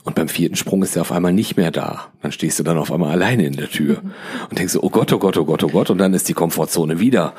Und 0.04 0.14
beim 0.16 0.28
vierten 0.28 0.56
Sprung 0.56 0.82
ist 0.82 0.96
er 0.96 1.02
auf 1.02 1.12
einmal 1.12 1.32
nicht 1.32 1.56
mehr 1.56 1.70
da. 1.70 2.08
Dann 2.22 2.32
stehst 2.32 2.58
du 2.58 2.62
dann 2.62 2.78
auf 2.78 2.92
einmal 2.92 3.12
alleine 3.12 3.46
in 3.46 3.56
der 3.56 3.70
Tür 3.70 4.02
und 4.48 4.58
denkst 4.58 4.76
oh 4.80 4.90
Gott, 4.90 5.12
oh 5.12 5.18
Gott, 5.18 5.36
oh 5.36 5.44
Gott, 5.44 5.62
oh 5.62 5.68
Gott. 5.68 5.90
Und 5.90 5.98
dann 5.98 6.14
ist 6.14 6.28
die 6.28 6.34
Komfortzone 6.34 7.00
wieder 7.00 7.34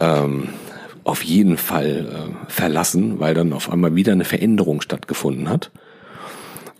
ähm, 0.00 0.48
auf 1.04 1.22
jeden 1.24 1.56
Fall 1.56 2.06
äh, 2.06 2.50
verlassen, 2.50 3.18
weil 3.18 3.34
dann 3.34 3.52
auf 3.52 3.70
einmal 3.70 3.94
wieder 3.94 4.12
eine 4.12 4.24
Veränderung 4.24 4.80
stattgefunden 4.80 5.48
hat. 5.48 5.70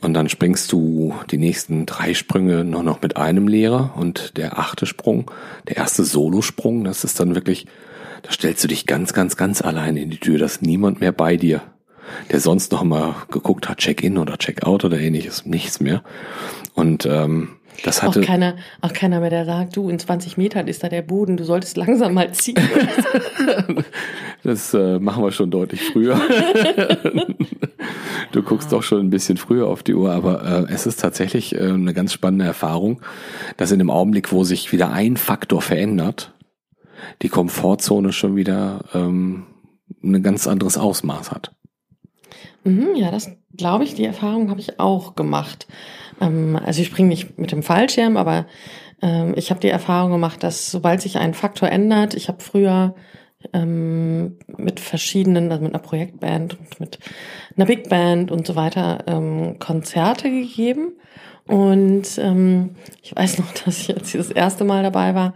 Und 0.02 0.14
dann 0.14 0.28
springst 0.28 0.73
du 0.73 1.14
die 1.30 1.38
nächsten 1.38 1.87
drei 1.87 2.12
Sprünge 2.12 2.64
nur 2.64 2.82
noch 2.82 3.00
mit 3.02 3.16
einem 3.16 3.47
Lehrer 3.47 3.94
und 3.97 4.37
der 4.37 4.59
achte 4.59 4.85
Sprung, 4.85 5.30
der 5.68 5.76
erste 5.76 6.02
Solosprung, 6.04 6.82
das 6.82 7.04
ist 7.04 7.21
dann 7.21 7.37
wirklich, 7.37 7.66
da 8.23 8.32
stellst 8.32 8.64
du 8.64 8.68
dich 8.68 8.87
ganz, 8.87 9.12
ganz, 9.12 9.37
ganz 9.37 9.62
alleine 9.62 10.02
in 10.02 10.11
die 10.11 10.18
Tür, 10.18 10.38
da 10.38 10.47
ist 10.47 10.61
niemand 10.61 11.00
mehr 11.00 11.12
bei 11.12 11.37
dir, 11.37 11.62
der 12.32 12.40
sonst 12.40 12.73
noch 12.73 12.82
mal 12.82 13.14
geguckt 13.30 13.68
hat, 13.68 13.78
Check-in 13.78 14.18
oder 14.18 14.38
Check-out 14.38 14.85
oder 14.85 14.99
ähnliches, 14.99 15.47
nichts 15.47 15.78
mehr. 15.78 16.02
Und 16.75 17.06
ähm, 17.06 17.50
das 17.85 18.00
Auch 18.00 18.09
hatte, 18.09 18.21
keiner, 18.21 18.57
auch 18.81 18.93
keiner 18.93 19.21
mehr, 19.21 19.31
der 19.31 19.45
sagt, 19.45 19.76
du, 19.76 19.88
in 19.88 19.99
20 19.99 20.37
Metern 20.37 20.69
ist 20.69 20.85
da 20.85 20.88
der 20.88 21.02
Boden, 21.02 21.37
du 21.37 21.45
solltest 21.45 21.76
langsam 21.76 22.14
mal 22.14 22.33
ziehen. 22.33 22.57
das 24.43 24.75
äh, 24.75 24.99
machen 24.99 25.25
wir 25.25 25.33
schon 25.33 25.50
deutlich 25.50 25.83
früher. 25.83 26.21
Du 28.33 28.43
guckst 28.43 28.73
doch 28.73 28.83
schon 28.83 29.00
ein 29.00 29.11
bisschen 29.11 29.37
früher 29.37 29.67
auf 29.67 29.83
die 29.83 29.95
Uhr, 29.95 30.11
aber 30.12 30.67
äh, 30.69 30.73
es 30.73 30.87
ist 30.87 31.00
tatsächlich 31.00 31.55
äh, 31.55 31.69
eine 31.69 31.93
ganz 31.93 32.12
spannende 32.14 32.47
Erfahrung, 32.47 33.02
dass 33.59 33.73
in 33.73 33.79
dem 33.79 33.91
Augenblick, 33.91 34.33
wo 34.33 34.43
sich 34.43 34.73
wieder 34.73 34.91
ein 34.91 35.19
Faktor 35.19 35.61
verändert, 35.61 36.33
die 37.21 37.29
Komfortzone 37.29 38.12
schon 38.12 38.35
wieder 38.35 38.85
ähm, 38.95 39.45
ein 40.02 40.23
ganz 40.23 40.47
anderes 40.47 40.79
Ausmaß 40.79 41.31
hat. 41.31 41.52
Mhm, 42.64 42.95
ja, 42.95 43.11
das 43.11 43.31
glaube 43.57 43.85
ich, 43.85 43.95
die 43.95 44.05
Erfahrung 44.05 44.50
habe 44.50 44.61
ich 44.61 44.81
auch 44.81 45.14
gemacht. 45.14 45.67
Ähm, 46.21 46.59
also 46.64 46.81
ich 46.81 46.88
springe 46.88 47.09
nicht 47.09 47.38
mit 47.38 47.52
dem 47.52 47.62
Fallschirm, 47.62 48.16
aber 48.16 48.47
ähm, 49.00 49.35
ich 49.37 49.50
habe 49.50 49.61
die 49.61 49.69
Erfahrung 49.69 50.12
gemacht, 50.12 50.42
dass 50.42 50.71
sobald 50.71 51.00
sich 51.00 51.19
ein 51.19 51.35
Faktor 51.35 51.69
ändert, 51.69 52.14
ich 52.14 52.28
habe 52.28 52.42
früher 52.42 52.95
ähm, 53.52 54.38
mit 54.57 54.81
verschiedenen, 54.81 55.50
also 55.50 55.62
mit 55.62 55.75
einer 55.75 55.83
Projektband 55.83 56.59
und 56.59 56.81
mit 56.81 56.99
einer 57.57 57.66
Big 57.66 57.88
Band 57.88 58.31
und 58.31 58.47
so 58.47 58.54
weiter 58.57 59.04
ähm, 59.07 59.59
Konzerte 59.59 60.31
gegeben. 60.31 60.92
Und 61.47 62.19
ähm, 62.19 62.76
ich 63.02 63.14
weiß 63.14 63.38
noch, 63.38 63.52
dass 63.64 63.81
ich 63.81 63.88
jetzt 63.88 64.14
das 64.14 64.31
erste 64.31 64.64
Mal 64.64 64.83
dabei 64.83 65.14
war, 65.14 65.35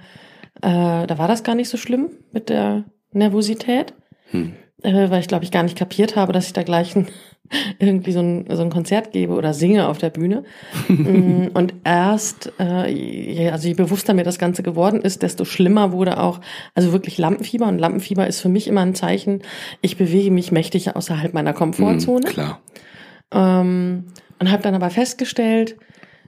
äh, 0.63 1.07
da 1.07 1.19
war 1.19 1.29
das 1.29 1.43
gar 1.43 1.55
nicht 1.55 1.69
so 1.69 1.77
schlimm 1.77 2.11
mit 2.33 2.49
der 2.49 2.85
Nervosität, 3.13 3.95
hm. 4.31 4.55
Äh, 4.83 5.11
weil 5.11 5.21
ich 5.21 5.29
glaube 5.29 5.45
ich 5.45 5.51
gar 5.51 5.63
nicht 5.63 5.77
kapiert 5.77 6.17
habe, 6.17 6.33
dass 6.33 6.47
ich 6.47 6.53
da 6.53 6.63
gleich 6.63 6.95
ein, 6.97 7.09
irgendwie 7.79 8.13
so 8.13 8.21
ein, 8.21 8.47
so 8.51 8.63
ein 8.63 8.71
Konzert 8.71 9.13
gebe 9.13 9.35
oder 9.35 9.55
singe 9.55 9.89
auf 9.89 9.99
der 9.99 10.11
Bühne. 10.11 10.45
Mm, 10.89 11.49
und 11.53 11.75
erst, 11.85 12.53
äh, 12.59 13.51
also 13.51 13.69
je 13.69 13.75
bewusster 13.75 14.15
mir 14.15 14.25
das 14.25 14.39
Ganze 14.39 14.63
geworden 14.63 15.01
ist, 15.01 15.23
desto 15.23 15.45
schlimmer 15.45 15.93
wurde 15.93 16.19
auch, 16.21 16.41
also 16.75 16.93
wirklich 16.93 17.19
Lampenfieber. 17.19 17.67
Und 17.67 17.79
Lampenfieber 17.79 18.27
ist 18.27 18.41
für 18.41 18.49
mich 18.49 18.67
immer 18.67 18.83
ein 18.83 18.95
Zeichen, 18.95 19.43
ich 19.83 19.97
bewege 19.97 20.31
mich 20.31 20.53
mächtig 20.53 20.95
außerhalb 20.95 21.35
meiner 21.35 21.53
Komfortzone. 21.53 22.27
Hm, 22.27 22.33
klar. 22.33 22.61
Ähm, 23.33 24.07
und 24.39 24.51
habe 24.51 24.63
dann 24.63 24.75
aber 24.75 24.91
festgestellt, 24.91 25.77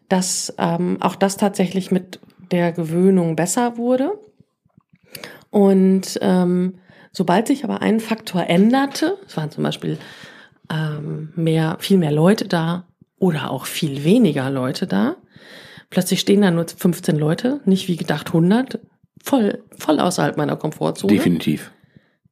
dass 0.09 0.55
ähm, 0.59 0.99
auch 1.00 1.14
das 1.14 1.37
tatsächlich 1.37 1.90
mit 1.90 2.21
der 2.50 2.73
Gewöhnung 2.73 3.37
besser 3.37 3.76
wurde. 3.76 4.19
Und 5.50 6.19
ähm, 6.21 6.75
sobald 7.19 7.49
sich 7.49 7.65
aber 7.65 7.83
ein 7.83 7.99
Faktor 7.99 8.47
änderte, 8.47 9.19
es 9.27 9.37
waren 9.37 9.51
zum 9.51 9.65
Beispiel 9.65 9.99
ähm, 10.71 11.33
mehr, 11.35 11.77
viel 11.81 11.99
mehr 11.99 12.13
Leute 12.13 12.47
da 12.47 12.87
oder 13.19 13.51
auch 13.51 13.67
viel 13.67 14.05
weniger 14.05 14.49
Leute 14.51 14.87
da, 14.87 15.17
plötzlich 15.91 16.21
stehen 16.21 16.43
da 16.43 16.53
nur 16.53 16.67
15 16.69 17.17
Leute, 17.17 17.61
nicht 17.65 17.89
wie 17.89 17.97
gedacht 17.97 18.29
100, 18.29 18.79
voll, 19.21 19.65
voll 19.77 19.99
außerhalb 19.99 20.37
meiner 20.37 20.55
Komfortzone. 20.55 21.13
Definitiv. 21.13 21.73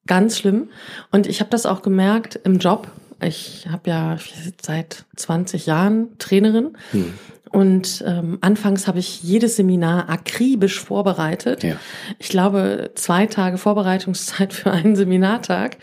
Ganz 0.07 0.39
schlimm. 0.39 0.71
Und 1.11 1.27
ich 1.27 1.41
habe 1.41 1.51
das 1.51 1.67
auch 1.67 1.83
gemerkt 1.83 2.39
im 2.45 2.59
Job. 2.59 2.87
Ich 3.21 3.67
habe 3.69 3.91
ja 3.91 4.19
seit 4.63 5.05
20 5.17 5.67
Jahren 5.67 6.17
Trainerin 6.19 6.79
hm. 6.93 7.15
Und 7.51 8.05
ähm, 8.07 8.39
anfangs 8.41 8.89
habe 8.89 8.99
ich 8.99 9.23
jedes 9.23 9.57
Seminar 9.57 10.09
akribisch 10.09 10.81
vorbereitet. 10.81 11.63
Ja. 11.63 11.77
Ich 12.19 12.29
glaube, 12.29 12.91
zwei 12.95 13.27
Tage 13.27 13.57
Vorbereitungszeit 13.57 14.53
für 14.53 14.73
einen 14.73 14.97
Seminartag. 14.97 15.77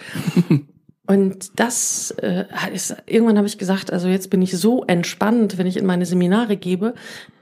Und 1.06 1.60
das 1.60 2.12
äh, 2.22 2.46
ist, 2.74 2.96
irgendwann 3.06 3.38
habe 3.38 3.48
ich 3.48 3.58
gesagt, 3.58 3.92
also 3.92 4.08
jetzt 4.08 4.30
bin 4.30 4.42
ich 4.42 4.58
so 4.58 4.84
entspannt, 4.86 5.58
wenn 5.58 5.68
ich 5.68 5.78
in 5.78 5.86
meine 5.86 6.06
Seminare 6.06 6.56
gebe, 6.56 6.94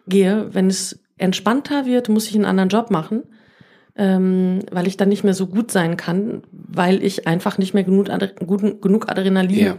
gehe. 0.07 0.47
Wenn 0.51 0.67
es 0.67 0.99
entspannter 1.17 1.85
wird, 1.85 2.09
muss 2.09 2.27
ich 2.27 2.35
einen 2.35 2.45
anderen 2.45 2.69
Job 2.69 2.89
machen, 2.89 3.23
ähm, 3.95 4.59
weil 4.71 4.87
ich 4.87 4.97
dann 4.97 5.09
nicht 5.09 5.23
mehr 5.23 5.35
so 5.35 5.45
gut 5.45 5.71
sein 5.71 5.95
kann, 5.95 6.41
weil 6.51 7.03
ich 7.03 7.27
einfach 7.27 7.59
nicht 7.59 7.75
mehr 7.75 7.83
genug, 7.83 8.07
genug 8.81 9.09
Adrenalin 9.09 9.65
ja. 9.65 9.77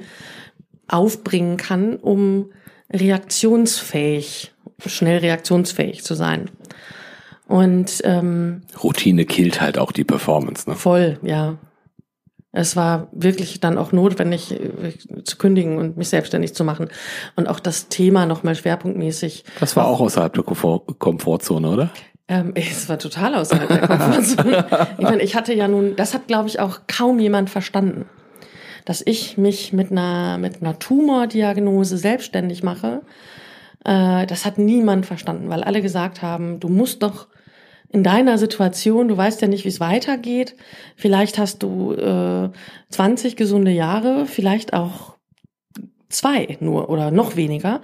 aufbringen 0.87 1.57
kann, 1.57 1.97
um 1.97 2.51
reaktionsfähig, 2.93 4.53
schnell 4.85 5.19
reaktionsfähig 5.19 6.05
zu 6.05 6.15
sein. 6.15 6.51
Und 7.49 8.01
ähm, 8.05 8.63
Routine 8.83 9.25
killt 9.25 9.61
halt 9.61 9.79
auch 9.79 9.93
die 9.93 10.05
Performance, 10.05 10.69
ne? 10.69 10.77
Voll, 10.77 11.19
ja. 11.23 11.59
Es 12.55 12.77
war 12.77 13.09
wirklich 13.13 13.61
dann 13.61 13.79
auch 13.79 13.93
notwendig 13.93 14.53
äh, 14.53 15.23
zu 15.25 15.39
kündigen 15.39 15.79
und 15.79 15.97
mich 15.97 16.09
selbstständig 16.11 16.55
zu 16.55 16.65
machen. 16.65 16.89
Und 17.35 17.49
auch 17.49 17.61
das 17.61 17.89
Thema 17.89 18.27
nochmal 18.27 18.55
schwerpunktmäßig. 18.55 19.45
Das 19.59 19.75
war 19.75 19.87
auch 19.87 20.01
außerhalb 20.01 20.35
der 20.35 20.43
Komfort 20.45 20.99
Komfortzone, 20.99 21.69
oder? 21.69 21.91
Ähm, 22.29 22.53
es 22.55 22.89
war 22.89 22.99
total 22.99 23.35
außerhalb 23.35 23.69
der 23.69 23.87
Komfortzone. 23.87 24.67
ich 24.99 25.05
meine, 25.05 25.23
ich 25.23 25.35
hatte 25.35 25.55
ja 25.55 25.67
nun, 25.67 25.97
das 25.97 26.13
hat, 26.15 26.27
glaube 26.27 26.49
ich, 26.49 26.61
auch 26.61 26.81
kaum 26.87 27.19
jemand 27.19 27.49
verstanden 27.49 28.07
dass 28.85 29.03
ich 29.05 29.39
mich 29.39 29.73
mit 29.73 29.91
einer, 29.91 30.39
mit 30.39 30.61
einer 30.61 30.79
Tumordiagnose 30.79 31.97
selbstständig 31.97 32.63
mache, 32.63 33.03
äh, 33.85 34.27
das 34.27 34.45
hat 34.45 34.59
niemand 34.59 35.07
verstanden, 35.07 35.49
weil 35.49 35.65
alle 35.65 35.83
gesagt 35.83 36.23
haben, 36.23 36.61
du 36.61 36.69
musst 36.69 37.03
doch 37.03 37.29
in 37.93 38.03
deiner 38.03 38.39
Situation, 38.39 39.09
du 39.09 39.17
weißt 39.17 39.43
ja 39.43 39.49
nicht, 39.49 39.65
wie 39.65 39.69
es 39.69 39.81
weitergeht, 39.81 40.57
vielleicht 40.97 41.39
hast 41.39 41.63
du 41.63 41.93
äh, 41.93 42.51
20 42.89 43.37
gesunde 43.37 43.71
Jahre, 43.71 44.27
vielleicht 44.27 44.73
auch 44.73 45.17
zwei 46.09 46.57
nur 46.61 46.89
oder 46.89 47.11
noch 47.11 47.37
weniger. 47.37 47.83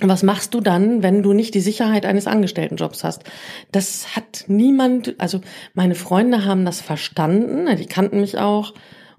Was 0.00 0.22
machst 0.22 0.52
du 0.52 0.60
dann, 0.60 1.02
wenn 1.02 1.22
du 1.22 1.32
nicht 1.32 1.54
die 1.54 1.60
Sicherheit 1.60 2.04
eines 2.04 2.26
Angestelltenjobs 2.26 3.02
hast? 3.02 3.24
Das 3.72 4.14
hat 4.14 4.44
niemand, 4.46 5.14
also 5.18 5.40
meine 5.72 5.94
Freunde 5.94 6.44
haben 6.44 6.66
das 6.66 6.82
verstanden, 6.82 7.74
die 7.76 7.86
kannten 7.86 8.20
mich 8.20 8.36
auch, 8.36 8.74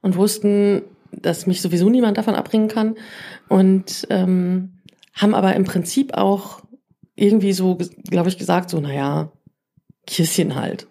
und 0.08 0.16
wussten, 0.16 0.84
dass 1.12 1.48
mich 1.48 1.62
sowieso 1.62 1.90
niemand 1.90 2.18
davon 2.18 2.34
abbringen 2.34 2.70
kann 2.70 2.96
und 3.50 4.08
ähm, 4.10 4.80
haben 5.14 5.36
aber 5.36 5.54
im 5.54 5.66
Prinzip 5.66 6.14
auch 6.14 6.62
irgendwie 7.16 7.52
so, 7.52 7.78
glaube 8.10 8.30
ich, 8.30 8.38
gesagt, 8.38 8.70
so, 8.70 8.80
naja, 8.80 9.34
Kisschen 10.06 10.56
halt. 10.56 10.88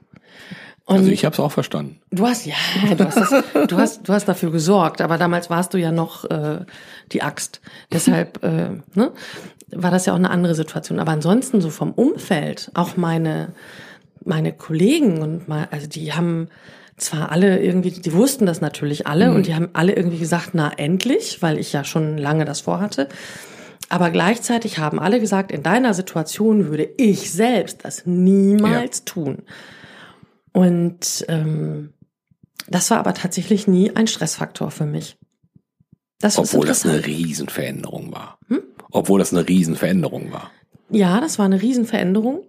Und 0.85 0.99
also 0.99 1.11
ich 1.11 1.25
habe 1.25 1.33
es 1.33 1.41
auch 1.41 1.51
verstanden. 1.51 1.99
Du 2.11 2.27
hast 2.27 2.45
ja, 2.45 2.57
du 2.95 3.07
hast, 3.07 3.17
das, 3.17 3.45
du 3.69 3.77
hast, 3.79 4.07
du 4.07 4.13
hast 4.13 4.29
dafür 4.29 4.53
gesorgt, 4.53 5.01
aber 5.01 5.17
damals 5.17 5.49
warst 5.49 5.73
du 5.73 5.79
ja 5.79 5.93
noch 5.93 6.27
äh, 6.27 6.61
die 7.13 7.23
Axt. 7.23 7.63
Deshalb 7.91 8.45
äh, 8.45 8.69
ne, 8.95 9.13
war 9.71 9.91
das 9.91 10.05
ja 10.05 10.13
auch 10.13 10.19
eine 10.19 10.29
andere 10.29 10.55
Situation. 10.55 11.01
Aber 11.01 11.13
ansonsten 11.13 11.63
so 11.63 11.71
vom 11.71 11.93
Umfeld, 11.93 12.71
auch 12.75 12.99
meine 12.99 13.55
meine 14.27 14.53
Kollegen 14.53 15.23
und 15.23 15.49
mal, 15.49 15.69
also 15.71 15.87
die 15.87 16.13
haben 16.13 16.49
zwar 16.97 17.31
alle 17.31 17.61
irgendwie, 17.61 17.91
die 17.91 18.13
wussten 18.13 18.47
das 18.47 18.61
natürlich 18.61 19.07
alle 19.07 19.31
mhm. 19.31 19.37
und 19.37 19.47
die 19.47 19.55
haben 19.55 19.69
alle 19.73 19.95
irgendwie 19.95 20.19
gesagt, 20.19 20.51
na 20.53 20.73
endlich, 20.77 21.43
weil 21.43 21.59
ich 21.59 21.73
ja 21.73 21.85
schon 21.85 22.17
lange 22.19 22.45
das 22.45 22.61
vorhatte. 22.61 23.09
Aber 23.89 24.11
gleichzeitig 24.11 24.79
haben 24.79 24.99
alle 24.99 25.21
gesagt, 25.21 25.53
in 25.53 25.63
deiner 25.63 25.95
Situation 25.95 26.69
würde 26.69 26.89
ich 26.97 27.31
selbst 27.31 27.85
das 27.85 28.05
niemals 28.05 28.99
ja. 28.99 29.05
tun. 29.05 29.43
Und 30.53 31.25
ähm, 31.29 31.93
das 32.69 32.91
war 32.91 32.99
aber 32.99 33.15
tatsächlich 33.15 33.69
nie 33.69 33.95
ein 33.95 34.07
Stressfaktor 34.07 34.71
für 34.71 34.87
mich. 34.87 35.17
Das 36.19 36.39
Obwohl 36.39 36.67
das 36.67 36.85
eine 36.85 37.05
Riesenveränderung 37.05 38.11
war. 38.13 38.39
Hm? 38.49 38.63
Obwohl 38.91 39.19
das 39.19 39.33
eine 39.33 39.47
Riesenveränderung 39.47 40.33
war. 40.33 40.51
Ja, 40.89 41.21
das 41.21 41.39
war 41.39 41.45
eine 41.45 41.61
Riesenveränderung. 41.61 42.43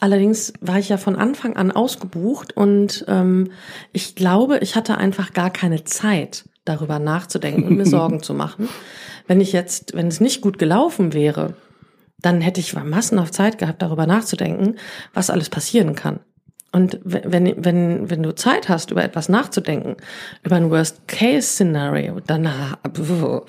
Allerdings 0.00 0.52
war 0.60 0.78
ich 0.78 0.88
ja 0.88 0.96
von 0.96 1.16
Anfang 1.16 1.56
an 1.56 1.72
ausgebucht 1.72 2.56
und 2.56 3.04
ähm, 3.08 3.50
ich 3.92 4.14
glaube, 4.14 4.58
ich 4.58 4.76
hatte 4.76 4.96
einfach 4.96 5.32
gar 5.32 5.50
keine 5.50 5.84
Zeit, 5.84 6.44
darüber 6.64 6.98
nachzudenken 6.98 7.64
und 7.64 7.76
mir 7.76 7.86
Sorgen 7.86 8.22
zu 8.22 8.34
machen. 8.34 8.68
Wenn 9.26 9.40
ich 9.40 9.52
jetzt, 9.52 9.94
wenn 9.94 10.06
es 10.06 10.20
nicht 10.20 10.40
gut 10.40 10.58
gelaufen 10.58 11.12
wäre, 11.12 11.54
dann 12.20 12.40
hätte 12.40 12.60
ich 12.60 12.74
massenhaft 12.74 13.34
Zeit 13.34 13.58
gehabt, 13.58 13.82
darüber 13.82 14.06
nachzudenken, 14.06 14.76
was 15.14 15.30
alles 15.30 15.50
passieren 15.50 15.94
kann. 15.94 16.20
Und 16.70 17.00
wenn, 17.02 17.64
wenn, 17.64 18.10
wenn 18.10 18.22
du 18.22 18.34
Zeit 18.34 18.68
hast, 18.68 18.90
über 18.90 19.02
etwas 19.02 19.28
nachzudenken, 19.28 19.96
über 20.42 20.56
ein 20.56 20.70
Worst-Case-Szenario, 20.70 22.20
dann, 22.26 22.48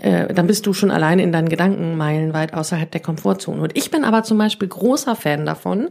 äh, 0.00 0.32
dann 0.32 0.46
bist 0.46 0.66
du 0.66 0.72
schon 0.72 0.90
allein 0.90 1.18
in 1.18 1.32
deinen 1.32 1.48
Gedanken 1.48 1.96
meilenweit 1.96 2.54
außerhalb 2.54 2.90
der 2.90 3.00
Komfortzone. 3.00 3.60
Und 3.60 3.76
ich 3.76 3.90
bin 3.90 4.04
aber 4.04 4.22
zum 4.22 4.38
Beispiel 4.38 4.68
großer 4.68 5.16
Fan 5.16 5.46
davon, 5.46 5.88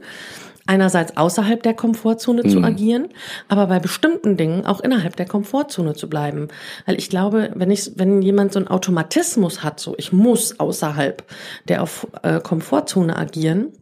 einerseits 0.66 1.18
außerhalb 1.18 1.62
der 1.62 1.74
Komfortzone 1.74 2.44
mhm. 2.44 2.50
zu 2.50 2.64
agieren, 2.64 3.10
aber 3.48 3.68
bei 3.68 3.80
bestimmten 3.80 4.38
Dingen 4.38 4.66
auch 4.66 4.80
innerhalb 4.80 5.16
der 5.16 5.26
Komfortzone 5.26 5.94
zu 5.94 6.10
bleiben. 6.10 6.48
Weil 6.86 6.98
ich 6.98 7.10
glaube, 7.10 7.52
wenn 7.56 7.72
ich, 7.72 7.92
wenn 7.96 8.22
jemand 8.22 8.54
so 8.54 8.60
einen 8.60 8.68
Automatismus 8.68 9.64
hat, 9.64 9.80
so 9.80 9.96
ich 9.98 10.14
muss 10.14 10.60
außerhalb 10.60 11.24
der 11.68 11.84
auf, 11.84 12.08
äh, 12.24 12.40
Komfortzone 12.40 13.16
agieren, 13.16 13.74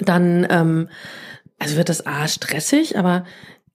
dann 0.00 0.46
ähm, 0.50 0.88
also 1.58 1.76
wird 1.76 1.88
das 1.88 2.06
A 2.06 2.28
stressig, 2.28 2.98
aber 2.98 3.24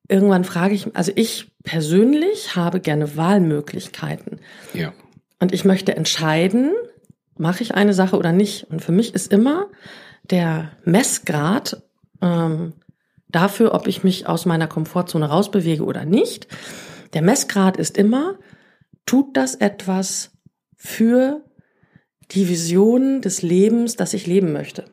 irgendwann 0.08 0.44
frage 0.44 0.76
ich, 0.76 0.96
also 0.96 1.12
ich 1.16 1.52
persönlich 1.64 2.56
habe 2.56 2.80
gerne 2.80 3.16
Wahlmöglichkeiten. 3.16 4.40
Ja. 4.74 4.94
Und 5.40 5.54
ich 5.54 5.66
möchte 5.66 5.96
entscheiden, 5.96 6.74
mache 7.38 7.64
ich 7.64 7.74
eine 7.74 7.94
Sache 7.94 8.18
oder 8.18 8.32
nicht. 8.32 8.66
Und 8.70 8.82
für 8.82 8.92
mich 8.92 9.16
ist 9.16 9.32
immer 9.32 9.68
der 10.30 10.72
Messgrad 10.84 11.82
ähm, 12.22 12.74
dafür, 13.30 13.74
ob 13.74 13.88
ich 13.88 14.04
mich 14.04 14.28
aus 14.28 14.46
meiner 14.46 14.68
Komfortzone 14.68 15.28
rausbewege 15.28 15.84
oder 15.84 16.06
nicht. 16.06 16.48
Der 17.14 17.22
Messgrad 17.22 17.78
ist 17.78 17.98
immer, 17.98 18.38
tut 19.06 19.38
das 19.38 19.56
etwas 19.56 20.32
für 20.76 21.44
die 22.32 22.48
Vision 22.48 23.22
des 23.22 23.42
Lebens, 23.42 23.96
das 23.96 24.14
ich 24.14 24.28
leben 24.28 24.52
möchte. 24.52 24.86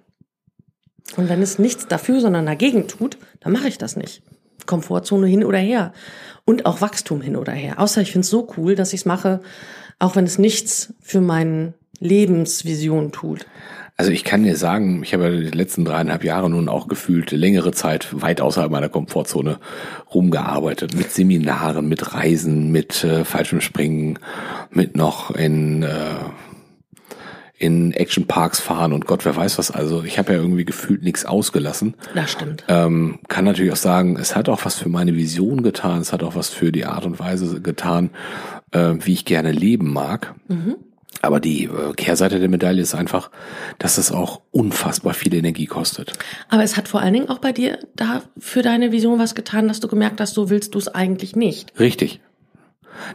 Und 1.16 1.28
wenn 1.28 1.42
es 1.42 1.58
nichts 1.58 1.86
dafür, 1.86 2.20
sondern 2.20 2.46
dagegen 2.46 2.88
tut, 2.88 3.18
dann 3.40 3.52
mache 3.52 3.68
ich 3.68 3.78
das 3.78 3.96
nicht. 3.96 4.22
Komfortzone 4.66 5.26
hin 5.26 5.44
oder 5.44 5.58
her 5.58 5.92
und 6.44 6.66
auch 6.66 6.80
Wachstum 6.80 7.20
hin 7.20 7.36
oder 7.36 7.52
her. 7.52 7.78
Außer 7.78 8.00
ich 8.00 8.12
finde 8.12 8.24
es 8.24 8.30
so 8.30 8.48
cool, 8.56 8.74
dass 8.74 8.92
ich 8.92 9.00
es 9.00 9.06
mache, 9.06 9.40
auch 9.98 10.16
wenn 10.16 10.24
es 10.24 10.38
nichts 10.38 10.94
für 11.00 11.20
meine 11.20 11.74
Lebensvision 12.00 13.12
tut. 13.12 13.46
Also 13.98 14.10
ich 14.10 14.24
kann 14.24 14.42
dir 14.42 14.56
sagen, 14.56 15.02
ich 15.02 15.14
habe 15.14 15.24
ja 15.24 15.30
die 15.30 15.56
letzten 15.56 15.86
dreieinhalb 15.86 16.22
Jahre 16.22 16.50
nun 16.50 16.68
auch 16.68 16.86
gefühlt 16.86 17.30
längere 17.30 17.72
Zeit 17.72 18.08
weit 18.20 18.42
außerhalb 18.42 18.70
meiner 18.70 18.90
Komfortzone 18.90 19.58
rumgearbeitet. 20.14 20.94
Mit 20.94 21.12
Seminaren, 21.12 21.88
mit 21.88 22.12
Reisen, 22.12 22.70
mit 22.70 23.04
äh, 23.04 23.24
Fallschirmspringen, 23.24 24.18
mit 24.70 24.96
noch 24.98 25.30
in, 25.30 25.82
äh, 25.82 26.16
in 27.56 27.92
Actionparks 27.92 28.60
fahren 28.60 28.92
und 28.92 29.06
Gott, 29.06 29.24
wer 29.24 29.34
weiß 29.34 29.56
was. 29.56 29.70
Also 29.70 30.04
ich 30.04 30.18
habe 30.18 30.34
ja 30.34 30.40
irgendwie 30.40 30.66
gefühlt 30.66 31.02
nichts 31.02 31.24
ausgelassen. 31.24 31.94
Das 32.14 32.30
stimmt. 32.30 32.64
Ähm, 32.68 33.20
kann 33.28 33.46
natürlich 33.46 33.72
auch 33.72 33.76
sagen, 33.76 34.18
es 34.20 34.36
hat 34.36 34.50
auch 34.50 34.66
was 34.66 34.74
für 34.74 34.90
meine 34.90 35.14
Vision 35.14 35.62
getan, 35.62 36.02
es 36.02 36.12
hat 36.12 36.22
auch 36.22 36.34
was 36.34 36.50
für 36.50 36.70
die 36.70 36.84
Art 36.84 37.06
und 37.06 37.18
Weise 37.18 37.62
getan, 37.62 38.10
äh, 38.72 38.94
wie 39.00 39.12
ich 39.12 39.24
gerne 39.24 39.52
leben 39.52 39.92
mag. 39.92 40.34
Mhm. 40.48 40.76
Aber 41.22 41.40
die 41.40 41.64
äh, 41.64 41.92
Kehrseite 41.94 42.38
der 42.38 42.48
Medaille 42.48 42.82
ist 42.82 42.94
einfach, 42.94 43.30
dass 43.78 43.98
es 43.98 44.12
auch 44.12 44.42
unfassbar 44.50 45.14
viel 45.14 45.34
Energie 45.34 45.66
kostet. 45.66 46.12
Aber 46.48 46.62
es 46.62 46.76
hat 46.76 46.88
vor 46.88 47.00
allen 47.00 47.14
Dingen 47.14 47.28
auch 47.28 47.38
bei 47.38 47.52
dir 47.52 47.78
da 47.94 48.22
für 48.38 48.62
deine 48.62 48.92
Vision 48.92 49.18
was 49.18 49.34
getan, 49.34 49.68
dass 49.68 49.80
du 49.80 49.88
gemerkt 49.88 50.20
hast, 50.20 50.34
so 50.34 50.50
willst 50.50 50.74
du 50.74 50.78
es 50.78 50.88
eigentlich 50.88 51.34
nicht. 51.34 51.78
Richtig. 51.80 52.20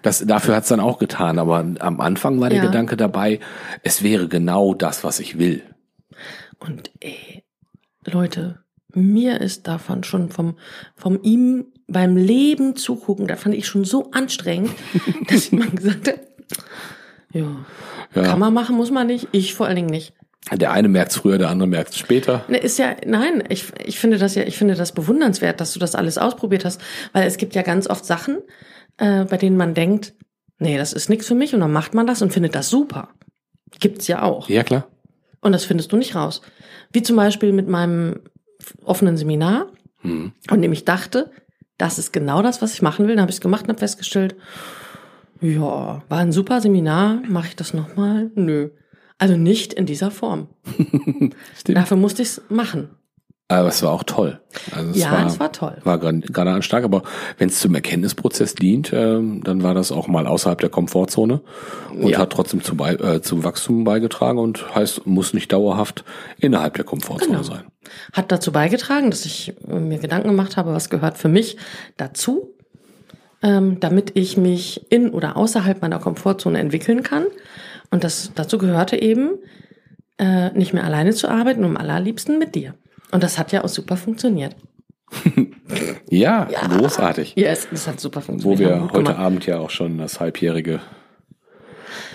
Das, 0.02 0.26
dafür 0.26 0.56
hat's 0.56 0.68
dann 0.68 0.80
auch 0.80 1.00
getan, 1.00 1.40
aber 1.40 1.66
am 1.80 2.02
Anfang 2.02 2.40
war 2.40 2.50
der 2.50 2.60
Ja. 2.60 2.66
Gedanke 2.66 2.98
dabei, 2.98 3.40
es 3.84 4.04
wäre 4.04 4.28
genau 4.28 4.74
das, 4.74 5.04
was 5.04 5.20
ich 5.20 5.40
will. 5.40 5.64
Und 6.60 6.92
ey, 7.00 7.44
Leute, 8.06 8.60
mir 8.94 9.42
ist 9.42 9.68
davon 9.68 10.04
schon 10.04 10.30
vom, 10.30 10.58
vom 10.96 11.20
ihm 11.24 11.71
beim 11.92 12.16
Leben 12.18 12.76
zugucken, 12.76 13.28
da 13.28 13.36
fand 13.36 13.56
ich 13.56 13.68
schon 13.68 13.84
so 13.86 14.12
anstrengend, 14.12 14.72
dass 15.28 15.46
ich 15.46 15.52
mal 15.52 15.70
gesagt 15.70 16.08
habe, 16.08 16.20
ja, 17.34 17.46
Ja. 18.16 18.24
kann 18.24 18.40
man 18.40 18.54
machen, 18.54 18.76
muss 18.76 18.92
man 18.92 19.08
nicht, 19.08 19.28
ich 19.32 19.54
vor 19.54 19.68
allen 19.68 19.76
Dingen 19.76 19.90
nicht. 19.90 20.14
Der 20.52 20.72
eine 20.72 20.88
merkt's 20.90 21.18
früher, 21.18 21.38
der 21.38 21.50
andere 21.50 21.68
merkt's 21.70 21.98
später. 22.00 22.44
Ne, 22.48 22.58
ist 22.58 22.80
ja, 22.80 22.96
nein, 23.06 23.44
ich, 23.50 23.66
ich 23.86 24.00
finde 24.00 24.18
das 24.18 24.34
ja, 24.36 24.44
ich 24.44 24.58
finde 24.58 24.74
das 24.76 24.92
bewundernswert, 24.92 25.62
dass 25.62 25.72
du 25.74 25.80
das 25.80 25.94
alles 25.94 26.18
ausprobiert 26.18 26.66
hast, 26.66 26.82
weil 27.14 27.28
es 27.28 27.38
gibt 27.38 27.54
ja 27.54 27.62
ganz 27.62 27.88
oft 27.88 28.06
Sachen, 28.06 28.40
äh, 28.98 29.24
bei 29.26 29.38
denen 29.38 29.56
man 29.56 29.76
denkt, 29.76 30.14
nee, 30.58 30.78
das 30.78 30.94
ist 30.94 31.10
nichts 31.10 31.28
für 31.28 31.36
mich 31.36 31.54
und 31.54 31.60
dann 31.60 31.72
macht 31.72 31.94
man 31.94 32.08
das 32.08 32.22
und 32.24 32.34
findet 32.34 32.56
das 32.56 32.70
super. 32.70 33.10
Gibt's 33.80 34.08
ja 34.08 34.24
auch. 34.24 34.50
Ja, 34.50 34.64
klar. 34.64 34.88
Und 35.42 35.52
das 35.54 35.64
findest 35.64 35.92
du 35.92 35.98
nicht 35.98 36.16
raus. 36.16 36.42
Wie 36.92 37.04
zum 37.04 37.16
Beispiel 37.16 37.54
mit 37.54 37.68
meinem 37.68 38.20
offenen 38.84 39.18
Seminar, 39.18 39.68
Hm. 40.04 40.32
und 40.50 40.62
dem 40.64 40.72
ich 40.74 40.84
dachte, 40.84 41.30
das 41.82 41.98
ist 41.98 42.14
genau 42.14 42.44
das, 42.44 42.62
was 42.62 42.74
ich 42.74 42.84
machen 42.84 43.08
will. 43.08 43.16
Dann 43.16 43.24
habe 43.24 43.32
ich 43.32 43.38
es 43.38 43.42
gemacht 43.42 43.64
und 43.64 43.70
habe 43.70 43.80
festgestellt, 43.80 44.36
ja, 45.42 46.04
war 46.08 46.20
ein 46.20 46.32
super 46.32 46.62
Seminar, 46.62 47.16
mache 47.28 47.48
ich 47.48 47.56
das 47.56 47.74
nochmal? 47.74 48.30
Nö. 48.36 48.70
Also 49.18 49.36
nicht 49.36 49.74
in 49.74 49.88
dieser 49.88 50.12
Form. 50.12 50.48
Dafür 51.66 51.98
musste 51.98 52.22
ich 52.22 52.28
es 52.30 52.42
machen. 52.50 52.90
Aber 53.52 53.68
es 53.68 53.84
war 53.84 53.92
auch 53.92 54.04
toll. 54.04 54.40
Also 54.72 54.92
es 54.92 54.98
Ja, 54.98 55.12
war, 55.12 55.26
es 55.28 55.40
war 55.40 55.52
toll. 55.52 55.78
War 55.84 55.98
gerade 56.00 56.62
stark, 56.64 56.84
aber 56.84 57.04
wenn 57.38 57.50
es 57.50 57.60
zum 57.60 57.76
Erkenntnisprozess 57.76 58.56
dient, 58.56 58.92
ähm, 58.94 59.44
dann 59.44 59.62
war 59.62 59.74
das 59.74 59.92
auch 59.92 60.08
mal 60.08 60.26
außerhalb 60.26 60.60
der 60.60 60.70
Komfortzone 60.70 61.42
und 61.90 62.08
Ja. 62.10 62.20
hat 62.20 62.30
trotzdem 62.32 62.64
zu 62.64 62.76
bei, 62.76 62.94
äh, 62.94 63.22
zum 63.22 63.44
Wachstum 63.44 63.84
beigetragen 63.84 64.40
und 64.40 64.74
heißt, 64.74 65.06
muss 65.06 65.34
nicht 65.34 65.52
dauerhaft 65.52 66.06
innerhalb 66.40 66.76
der 66.76 66.86
Komfortzone 66.86 67.32
Genau. 67.32 67.44
sein. 67.44 67.64
Hat 68.14 68.32
dazu 68.32 68.52
beigetragen, 68.52 69.10
dass 69.10 69.26
ich 69.26 69.54
äh, 69.68 69.80
mir 69.80 69.98
Gedanken 70.00 70.30
gemacht 70.30 70.56
habe, 70.56 70.74
was 70.74 70.90
gehört 70.90 71.18
für 71.18 71.30
mich 71.30 71.58
dazu, 71.98 72.54
ähm, 73.44 73.80
damit 73.80 74.12
ich 74.16 74.38
mich 74.38 74.86
in 74.92 75.10
oder 75.10 75.36
außerhalb 75.36 75.82
meiner 75.82 76.00
Komfortzone 76.00 76.58
entwickeln 76.60 77.04
kann. 77.04 77.26
Und 77.90 78.04
das 78.06 78.32
dazu 78.36 78.58
gehörte 78.58 79.02
eben, 79.02 79.32
äh, 80.20 80.52
nicht 80.52 80.74
mehr 80.74 80.84
alleine 80.86 81.14
zu 81.14 81.28
arbeiten, 81.28 81.64
am 81.66 81.76
allerliebsten 81.76 82.40
mit 82.40 82.56
dir. 82.56 82.76
Und 83.12 83.24
das 83.24 83.38
hat 83.38 83.52
ja 83.52 83.64
auch 83.64 83.70
super 83.70 83.98
funktioniert. 83.98 84.56
Ja, 86.10 86.46
großartig. 86.46 87.34
Ja, 87.38 87.48
es, 87.50 87.66
es 87.72 87.88
hat 87.88 88.00
super 88.02 88.20
Wo 88.20 88.26
funktioniert. 88.26 88.60
wir 88.60 88.76
Haben 88.76 88.82
gut 88.88 88.92
heute 88.94 89.04
gemacht. 89.06 89.20
Abend 89.20 89.46
ja 89.46 89.60
auch 89.60 89.70
schon 89.70 89.98
das 89.98 90.20
halbjährige 90.20 90.82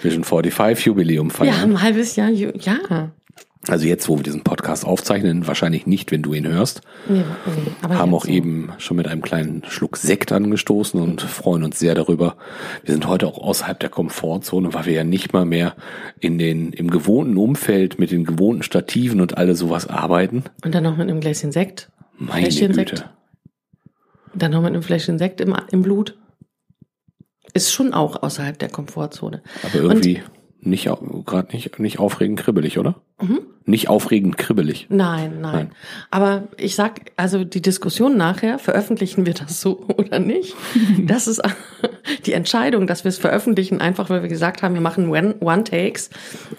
Vision 0.02 0.24
45 0.24 0.84
Jubiläum 0.84 1.28
Ja, 1.28 1.34
feiern. 1.34 1.70
ein 1.72 1.80
halbes 1.82 2.16
Jahr, 2.16 2.28
ja. 2.28 3.10
Also 3.68 3.86
jetzt, 3.86 4.08
wo 4.08 4.16
wir 4.16 4.22
diesen 4.22 4.42
Podcast 4.44 4.84
aufzeichnen, 4.84 5.46
wahrscheinlich 5.48 5.86
nicht, 5.86 6.12
wenn 6.12 6.22
du 6.22 6.34
ihn 6.34 6.46
hörst, 6.46 6.82
Nee, 7.08 7.24
nee, 7.46 7.94
haben 7.96 8.14
auch 8.14 8.24
so. 8.24 8.30
eben 8.30 8.70
schon 8.78 8.96
mit 8.96 9.08
einem 9.08 9.22
kleinen 9.22 9.62
Schluck 9.68 9.96
Sekt 9.96 10.30
angestoßen 10.30 11.00
und 11.00 11.22
freuen 11.22 11.64
uns 11.64 11.78
sehr 11.78 11.94
darüber. 11.96 12.36
Wir 12.84 12.94
sind 12.94 13.08
heute 13.08 13.26
auch 13.26 13.38
außerhalb 13.38 13.78
der 13.80 13.88
Komfortzone, 13.88 14.72
weil 14.72 14.86
wir 14.86 14.92
ja 14.92 15.04
nicht 15.04 15.32
mal 15.32 15.44
mehr 15.44 15.74
in 16.20 16.38
den, 16.38 16.72
im 16.72 16.90
gewohnten 16.90 17.36
Umfeld 17.36 17.98
mit 17.98 18.12
den 18.12 18.24
gewohnten 18.24 18.62
Stativen 18.62 19.20
und 19.20 19.36
alle 19.36 19.56
sowas 19.56 19.88
arbeiten. 19.88 20.44
Und 20.64 20.74
dann 20.74 20.84
noch 20.84 20.96
mit 20.96 21.08
einem 21.08 21.20
Gläschen 21.20 21.50
Sekt. 21.50 21.90
Meine 22.18 22.42
Fläschchen 22.42 22.72
Güte. 22.72 22.96
Sekt. 22.96 23.10
Dann 24.34 24.52
noch 24.52 24.62
mit 24.62 24.72
einem 24.74 24.82
Fläschchen 24.82 25.18
Sekt 25.18 25.40
im, 25.40 25.56
im 25.72 25.82
Blut. 25.82 26.16
Ist 27.52 27.72
schon 27.72 27.94
auch 27.94 28.22
außerhalb 28.22 28.58
der 28.58 28.68
Komfortzone. 28.68 29.42
Aber 29.64 29.74
irgendwie 29.76 30.20
nicht, 30.60 30.88
gerade 31.26 31.52
nicht, 31.52 31.78
nicht 31.78 31.98
aufregend 31.98 32.40
kribbelig, 32.40 32.78
oder? 32.78 32.96
Nicht 33.64 33.88
aufregend 33.88 34.36
kribbelig. 34.38 34.86
Nein, 34.88 35.40
nein, 35.40 35.52
Nein. 35.52 35.70
Aber 36.10 36.48
ich 36.56 36.74
sag, 36.74 37.12
also 37.16 37.44
die 37.44 37.62
Diskussion 37.62 38.16
nachher, 38.16 38.58
veröffentlichen 38.58 39.26
wir 39.26 39.34
das 39.34 39.60
so 39.60 39.84
oder 39.96 40.18
nicht? 40.18 40.54
Das 41.04 41.26
ist 41.26 41.40
die 42.26 42.32
Entscheidung, 42.32 42.86
dass 42.86 43.04
wir 43.04 43.08
es 43.10 43.18
veröffentlichen, 43.18 43.80
einfach 43.80 44.10
weil 44.10 44.22
wir 44.22 44.28
gesagt 44.28 44.62
haben, 44.62 44.74
wir 44.74 44.80
machen 44.80 45.08
One- 45.10 45.36
One-Takes 45.40 46.10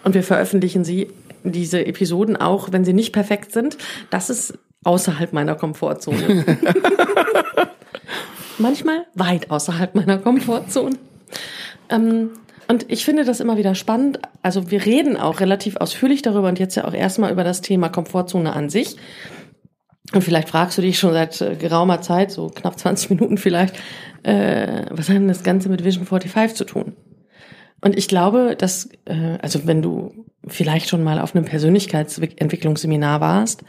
und 0.03 0.13
wir 0.15 0.23
veröffentlichen 0.23 0.83
sie, 0.83 1.09
diese 1.43 1.85
Episoden 1.85 2.35
auch, 2.37 2.71
wenn 2.71 2.83
sie 2.85 2.93
nicht 2.93 3.13
perfekt 3.13 3.51
sind. 3.51 3.77
Das 4.09 4.29
ist 4.29 4.57
außerhalb 4.83 5.33
meiner 5.33 5.55
Komfortzone. 5.55 6.45
Manchmal 8.57 9.05
weit 9.13 9.51
außerhalb 9.51 9.95
meiner 9.95 10.17
Komfortzone. 10.17 10.95
Ähm, 11.89 12.31
und 12.67 12.91
ich 12.91 13.05
finde 13.05 13.23
das 13.23 13.39
immer 13.39 13.57
wieder 13.57 13.75
spannend. 13.75 14.19
Also 14.41 14.71
wir 14.71 14.85
reden 14.85 15.17
auch 15.17 15.39
relativ 15.39 15.77
ausführlich 15.77 16.21
darüber 16.21 16.49
und 16.49 16.59
jetzt 16.59 16.75
ja 16.75 16.85
auch 16.85 16.93
erstmal 16.93 17.31
über 17.31 17.43
das 17.43 17.61
Thema 17.61 17.89
Komfortzone 17.89 18.53
an 18.53 18.69
sich. 18.69 18.97
Und 20.13 20.23
vielleicht 20.23 20.49
fragst 20.49 20.77
du 20.77 20.81
dich 20.81 20.99
schon 20.99 21.13
seit 21.13 21.41
äh, 21.41 21.55
geraumer 21.55 22.01
Zeit, 22.01 22.31
so 22.31 22.47
knapp 22.47 22.79
20 22.79 23.09
Minuten 23.09 23.37
vielleicht, 23.37 23.75
äh, 24.23 24.85
was 24.89 25.09
hat 25.09 25.15
denn 25.15 25.27
das 25.27 25.43
Ganze 25.43 25.69
mit 25.69 25.83
Vision 25.83 26.05
45 26.05 26.55
zu 26.55 26.63
tun? 26.65 26.95
Und 27.81 27.97
ich 27.97 28.07
glaube, 28.07 28.55
dass, 28.57 28.89
äh, 29.05 29.37
also 29.41 29.67
wenn 29.67 29.81
du 29.81 30.25
vielleicht 30.47 30.89
schon 30.89 31.03
mal 31.03 31.19
auf 31.19 31.35
einem 31.35 31.45
Persönlichkeitsentwicklungsseminar 31.45 33.21
warst, 33.21 33.63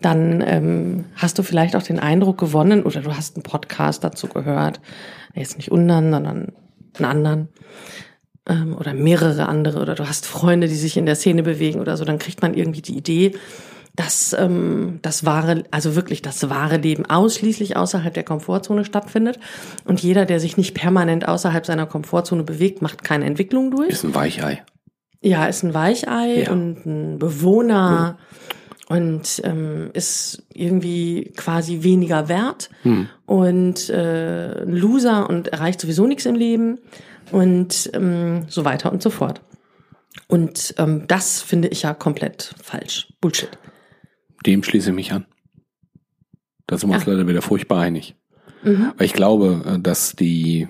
dann 0.00 0.42
ähm, 0.46 1.04
hast 1.14 1.38
du 1.38 1.42
vielleicht 1.42 1.76
auch 1.76 1.82
den 1.82 1.98
Eindruck 1.98 2.38
gewonnen 2.38 2.82
oder 2.82 3.00
du 3.02 3.14
hast 3.16 3.36
einen 3.36 3.42
Podcast 3.42 4.02
dazu 4.02 4.28
gehört, 4.28 4.80
jetzt 5.34 5.56
nicht 5.56 5.70
unseren, 5.70 6.10
sondern 6.10 6.52
einen 6.96 7.04
anderen 7.04 7.48
ähm, 8.50 8.76
oder 8.76 8.92
mehrere 8.92 9.48
andere 9.48 9.80
oder 9.80 9.94
du 9.94 10.06
hast 10.08 10.26
Freunde, 10.26 10.68
die 10.68 10.74
sich 10.74 10.96
in 10.96 11.06
der 11.06 11.14
Szene 11.16 11.42
bewegen 11.42 11.80
oder 11.80 11.96
so, 11.96 12.04
dann 12.04 12.18
kriegt 12.18 12.42
man 12.42 12.52
irgendwie 12.54 12.82
die 12.82 12.96
Idee, 12.96 13.32
dass 13.96 14.32
ähm, 14.38 14.98
das 15.02 15.24
wahre, 15.24 15.64
also 15.70 15.96
wirklich 15.96 16.22
das 16.22 16.48
wahre 16.48 16.76
Leben 16.76 17.06
ausschließlich 17.06 17.76
außerhalb 17.76 18.14
der 18.14 18.22
Komfortzone 18.24 18.84
stattfindet 18.84 19.38
und 19.84 20.00
jeder, 20.00 20.26
der 20.26 20.40
sich 20.40 20.56
nicht 20.56 20.74
permanent 20.74 21.26
außerhalb 21.26 21.64
seiner 21.66 21.86
Komfortzone 21.86 22.42
bewegt, 22.44 22.82
macht 22.82 23.04
keine 23.04 23.24
Entwicklung 23.26 23.70
durch. 23.70 23.88
Ist 23.90 24.04
ein 24.04 24.14
Weichei. 24.14 24.62
Ja, 25.22 25.46
ist 25.46 25.62
ein 25.64 25.74
Weichei 25.74 26.44
Ja. 26.44 26.52
und 26.52 26.86
ein 26.86 27.18
Bewohner 27.18 28.16
und 28.88 29.40
ähm, 29.44 29.90
ist 29.92 30.44
irgendwie 30.54 31.32
quasi 31.36 31.82
weniger 31.82 32.28
wert 32.28 32.70
und 33.26 33.90
äh, 33.90 34.62
ein 34.62 34.72
Loser 34.72 35.28
und 35.28 35.48
erreicht 35.48 35.80
sowieso 35.80 36.06
nichts 36.06 36.26
im 36.26 36.34
Leben 36.36 36.78
und 37.32 37.90
ähm, 37.94 38.46
so 38.48 38.64
weiter 38.64 38.92
und 38.92 39.02
so 39.02 39.10
fort. 39.10 39.42
Und 40.26 40.74
ähm, 40.78 41.06
das 41.06 41.40
finde 41.42 41.68
ich 41.68 41.82
ja 41.82 41.94
komplett 41.94 42.54
falsch. 42.62 43.12
Bullshit. 43.20 43.50
Dem 44.46 44.62
schließe 44.62 44.90
ich 44.90 44.96
mich 44.96 45.12
an. 45.12 45.26
Da 46.66 46.78
sind 46.78 46.90
wir 46.90 46.96
uns 46.96 47.06
Ja. 47.06 47.12
leider 47.12 47.28
wieder 47.28 47.42
furchtbar 47.42 47.80
einig. 47.80 48.14
Mhm. 48.62 48.92
Weil 48.96 49.06
ich 49.06 49.12
glaube, 49.12 49.62
äh, 49.66 49.78
dass 49.80 50.14
die 50.14 50.68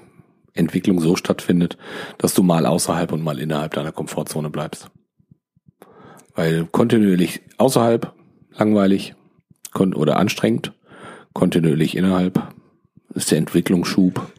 Entwicklung 0.55 1.01
so 1.01 1.17
stattfindet, 1.17 1.79
dass 2.19 2.35
du 2.35 2.43
mal 2.43 2.67
außerhalb 2.67 3.13
und 3.13 3.23
mal 3.23 3.39
innerhalb 3.39 3.75
deiner 3.75 3.93
Komfortzone 3.93 4.51
bleibst. 4.51 4.91
Weil 6.35 6.67
kontinuierlich 6.67 7.41
außerhalb 7.59 8.13
langweilig 8.53 9.15
oder 9.75 10.17
anstrengend, 10.17 10.73
kontinuierlich 11.33 11.97
innerhalb 11.97 12.53
ist 13.15 13.31
der 13.31 13.39
Entwicklungsschub 13.39 14.33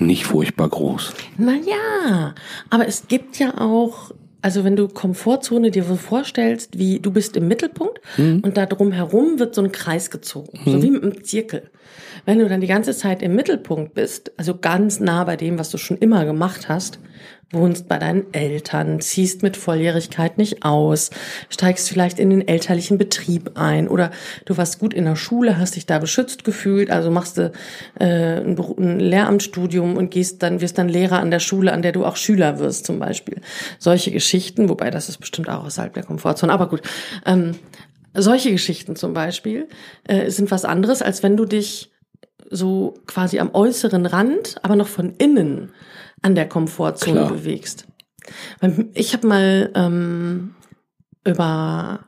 nicht 0.00 0.24
furchtbar 0.24 0.68
groß. 0.68 1.12
Naja, 1.38 2.34
aber 2.70 2.86
es 2.86 3.08
gibt 3.08 3.38
ja 3.38 3.58
auch, 3.58 4.12
also 4.42 4.64
wenn 4.64 4.76
du 4.76 4.88
Komfortzone 4.88 5.70
dir 5.70 5.84
so 5.84 5.96
vorstellst, 5.96 6.78
wie 6.78 6.98
du 7.00 7.10
bist 7.10 7.36
im 7.36 7.48
Mittelpunkt 7.48 8.00
und 8.18 8.56
da 8.56 8.66
drum 8.66 8.92
herum 8.92 9.38
wird 9.38 9.54
so 9.54 9.62
ein 9.62 9.72
Kreis 9.72 10.10
gezogen, 10.10 10.58
so 10.64 10.82
wie 10.82 10.90
mit 10.90 11.02
einem 11.02 11.22
Zirkel. 11.24 11.70
Wenn 12.24 12.38
du 12.38 12.48
dann 12.48 12.60
die 12.60 12.66
ganze 12.66 12.94
Zeit 12.96 13.22
im 13.22 13.34
Mittelpunkt 13.34 13.94
bist, 13.94 14.32
also 14.36 14.56
ganz 14.56 15.00
nah 15.00 15.24
bei 15.24 15.36
dem, 15.36 15.58
was 15.58 15.70
du 15.70 15.78
schon 15.78 15.98
immer 15.98 16.24
gemacht 16.24 16.68
hast, 16.68 16.98
wohnst 17.52 17.88
bei 17.88 17.98
deinen 17.98 18.32
Eltern, 18.32 19.00
ziehst 19.00 19.42
mit 19.42 19.56
Volljährigkeit 19.56 20.38
nicht 20.38 20.64
aus, 20.64 21.10
steigst 21.48 21.88
vielleicht 21.88 22.18
in 22.20 22.30
den 22.30 22.46
elterlichen 22.46 22.96
Betrieb 22.96 23.52
ein 23.56 23.88
oder 23.88 24.10
du 24.44 24.56
warst 24.56 24.78
gut 24.78 24.94
in 24.94 25.04
der 25.04 25.16
Schule, 25.16 25.58
hast 25.58 25.74
dich 25.74 25.86
da 25.86 25.98
beschützt 25.98 26.44
gefühlt, 26.44 26.90
also 26.90 27.10
machst 27.10 27.38
du 27.38 27.52
äh, 27.98 28.40
ein, 28.40 29.00
Lehramtsstudium 29.00 29.96
und 29.96 30.10
gehst 30.10 30.42
dann, 30.42 30.60
wirst 30.60 30.78
dann 30.78 30.88
Lehrer 30.88 31.18
an 31.18 31.30
der 31.30 31.40
Schule, 31.40 31.72
an 31.72 31.82
der 31.82 31.92
du 31.92 32.04
auch 32.04 32.16
Schüler 32.16 32.58
wirst 32.60 32.86
zum 32.86 33.00
Beispiel. 33.00 33.40
Solche 33.78 34.12
Geschichten, 34.12 34.68
wobei 34.68 34.90
das 34.90 35.08
ist 35.08 35.18
bestimmt 35.18 35.48
auch 35.48 35.64
außerhalb 35.64 35.92
der 35.92 36.04
Komfortzone, 36.04 36.52
aber 36.52 36.68
gut. 36.68 36.82
Ähm, 37.26 37.56
solche 38.14 38.50
Geschichten 38.50 38.96
zum 38.96 39.12
Beispiel 39.12 39.68
äh, 40.04 40.30
sind 40.30 40.50
was 40.50 40.64
anderes, 40.64 41.02
als 41.02 41.22
wenn 41.22 41.36
du 41.36 41.44
dich 41.44 41.90
so 42.50 42.94
quasi 43.06 43.38
am 43.38 43.54
äußeren 43.54 44.06
Rand, 44.06 44.56
aber 44.62 44.76
noch 44.76 44.88
von 44.88 45.14
innen 45.16 45.72
an 46.22 46.34
der 46.34 46.48
Komfortzone 46.48 47.20
Klar. 47.20 47.32
bewegst. 47.32 47.86
Ich 48.94 49.14
habe 49.14 49.26
mal 49.26 49.70
ähm, 49.74 50.54
über, 51.24 52.00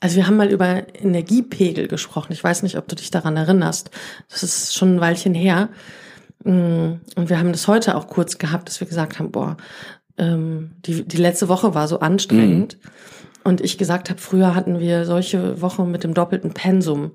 also 0.00 0.16
wir 0.16 0.26
haben 0.26 0.36
mal 0.36 0.52
über 0.52 0.82
Energiepegel 0.94 1.88
gesprochen. 1.88 2.32
Ich 2.32 2.44
weiß 2.44 2.62
nicht, 2.62 2.76
ob 2.76 2.88
du 2.88 2.96
dich 2.96 3.10
daran 3.10 3.36
erinnerst. 3.36 3.90
Das 4.28 4.42
ist 4.42 4.74
schon 4.74 4.96
ein 4.96 5.00
Weilchen 5.00 5.34
her. 5.34 5.70
Mm, 6.44 7.00
und 7.16 7.30
wir 7.30 7.38
haben 7.38 7.52
das 7.52 7.68
heute 7.68 7.96
auch 7.96 8.08
kurz 8.08 8.38
gehabt, 8.38 8.68
dass 8.68 8.80
wir 8.80 8.86
gesagt 8.86 9.18
haben, 9.18 9.30
boah, 9.30 9.56
ähm, 10.18 10.72
die, 10.84 11.04
die 11.06 11.16
letzte 11.16 11.48
Woche 11.48 11.74
war 11.74 11.88
so 11.88 12.00
anstrengend. 12.00 12.78
Mhm. 12.82 12.90
Und 13.44 13.60
ich 13.60 13.76
gesagt 13.76 14.08
habe, 14.08 14.20
früher 14.20 14.54
hatten 14.54 14.80
wir 14.80 15.04
solche 15.04 15.60
Wochen 15.60 15.90
mit 15.90 16.02
dem 16.02 16.14
doppelten 16.14 16.54
Pensum. 16.54 17.12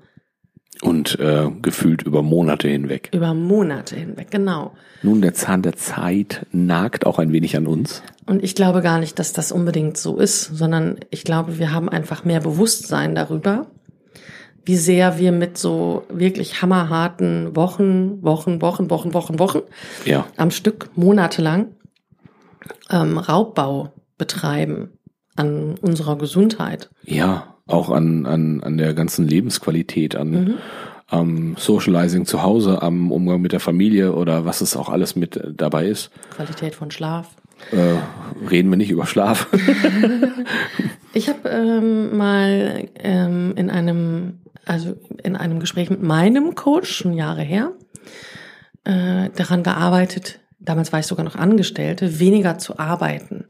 Und 0.82 1.18
äh, 1.20 1.50
gefühlt 1.60 2.02
über 2.02 2.22
Monate 2.22 2.68
hinweg. 2.68 3.10
Über 3.12 3.34
Monate 3.34 3.96
hinweg, 3.96 4.30
genau. 4.30 4.72
Nun, 5.02 5.20
der 5.20 5.34
Zahn 5.34 5.60
der 5.62 5.76
Zeit 5.76 6.46
nagt 6.52 7.04
auch 7.04 7.18
ein 7.18 7.32
wenig 7.32 7.56
an 7.56 7.66
uns. 7.66 8.02
Und 8.26 8.42
ich 8.42 8.54
glaube 8.54 8.80
gar 8.80 8.98
nicht, 8.98 9.18
dass 9.18 9.32
das 9.32 9.52
unbedingt 9.52 9.98
so 9.98 10.16
ist, 10.16 10.44
sondern 10.44 10.96
ich 11.10 11.24
glaube, 11.24 11.58
wir 11.58 11.72
haben 11.72 11.88
einfach 11.88 12.24
mehr 12.24 12.40
Bewusstsein 12.40 13.14
darüber, 13.14 13.66
wie 14.64 14.76
sehr 14.76 15.18
wir 15.18 15.32
mit 15.32 15.58
so 15.58 16.04
wirklich 16.08 16.62
hammerharten 16.62 17.56
Wochen, 17.56 18.22
Wochen, 18.22 18.62
Wochen, 18.62 18.90
Wochen, 18.90 19.14
Wochen, 19.14 19.38
Wochen 19.38 19.62
ja. 20.04 20.26
am 20.36 20.50
Stück 20.50 20.90
monatelang 20.94 21.68
ähm, 22.90 23.18
Raubbau 23.18 23.92
betreiben 24.18 24.90
an 25.36 25.76
unserer 25.80 26.16
Gesundheit. 26.16 26.90
Ja, 27.04 27.56
auch 27.70 27.90
an, 27.90 28.26
an, 28.26 28.62
an 28.62 28.76
der 28.78 28.94
ganzen 28.94 29.26
Lebensqualität, 29.26 30.16
an 30.16 30.30
mhm. 30.30 30.54
am 31.08 31.56
Socializing 31.56 32.26
zu 32.26 32.42
Hause, 32.42 32.82
am 32.82 33.12
Umgang 33.12 33.40
mit 33.40 33.52
der 33.52 33.60
Familie 33.60 34.14
oder 34.14 34.44
was 34.44 34.60
es 34.60 34.76
auch 34.76 34.88
alles 34.88 35.16
mit 35.16 35.40
dabei 35.56 35.86
ist. 35.86 36.10
Qualität 36.34 36.74
von 36.74 36.90
Schlaf. 36.90 37.28
Äh, 37.72 37.98
reden 38.48 38.70
wir 38.70 38.76
nicht 38.76 38.90
über 38.90 39.06
Schlaf. 39.06 39.48
ich 41.12 41.28
habe 41.28 41.48
ähm, 41.48 42.16
mal 42.16 42.88
ähm, 42.94 43.52
in 43.56 43.70
einem, 43.70 44.38
also 44.64 44.96
in 45.22 45.36
einem 45.36 45.60
Gespräch 45.60 45.90
mit 45.90 46.02
meinem 46.02 46.54
Coach 46.54 46.90
schon 46.90 47.12
Jahre 47.12 47.42
her 47.42 47.72
äh, 48.84 49.28
daran 49.36 49.62
gearbeitet, 49.62 50.40
damals 50.58 50.92
war 50.92 51.00
ich 51.00 51.06
sogar 51.06 51.24
noch 51.24 51.36
Angestellte, 51.36 52.18
weniger 52.18 52.58
zu 52.58 52.78
arbeiten. 52.78 53.44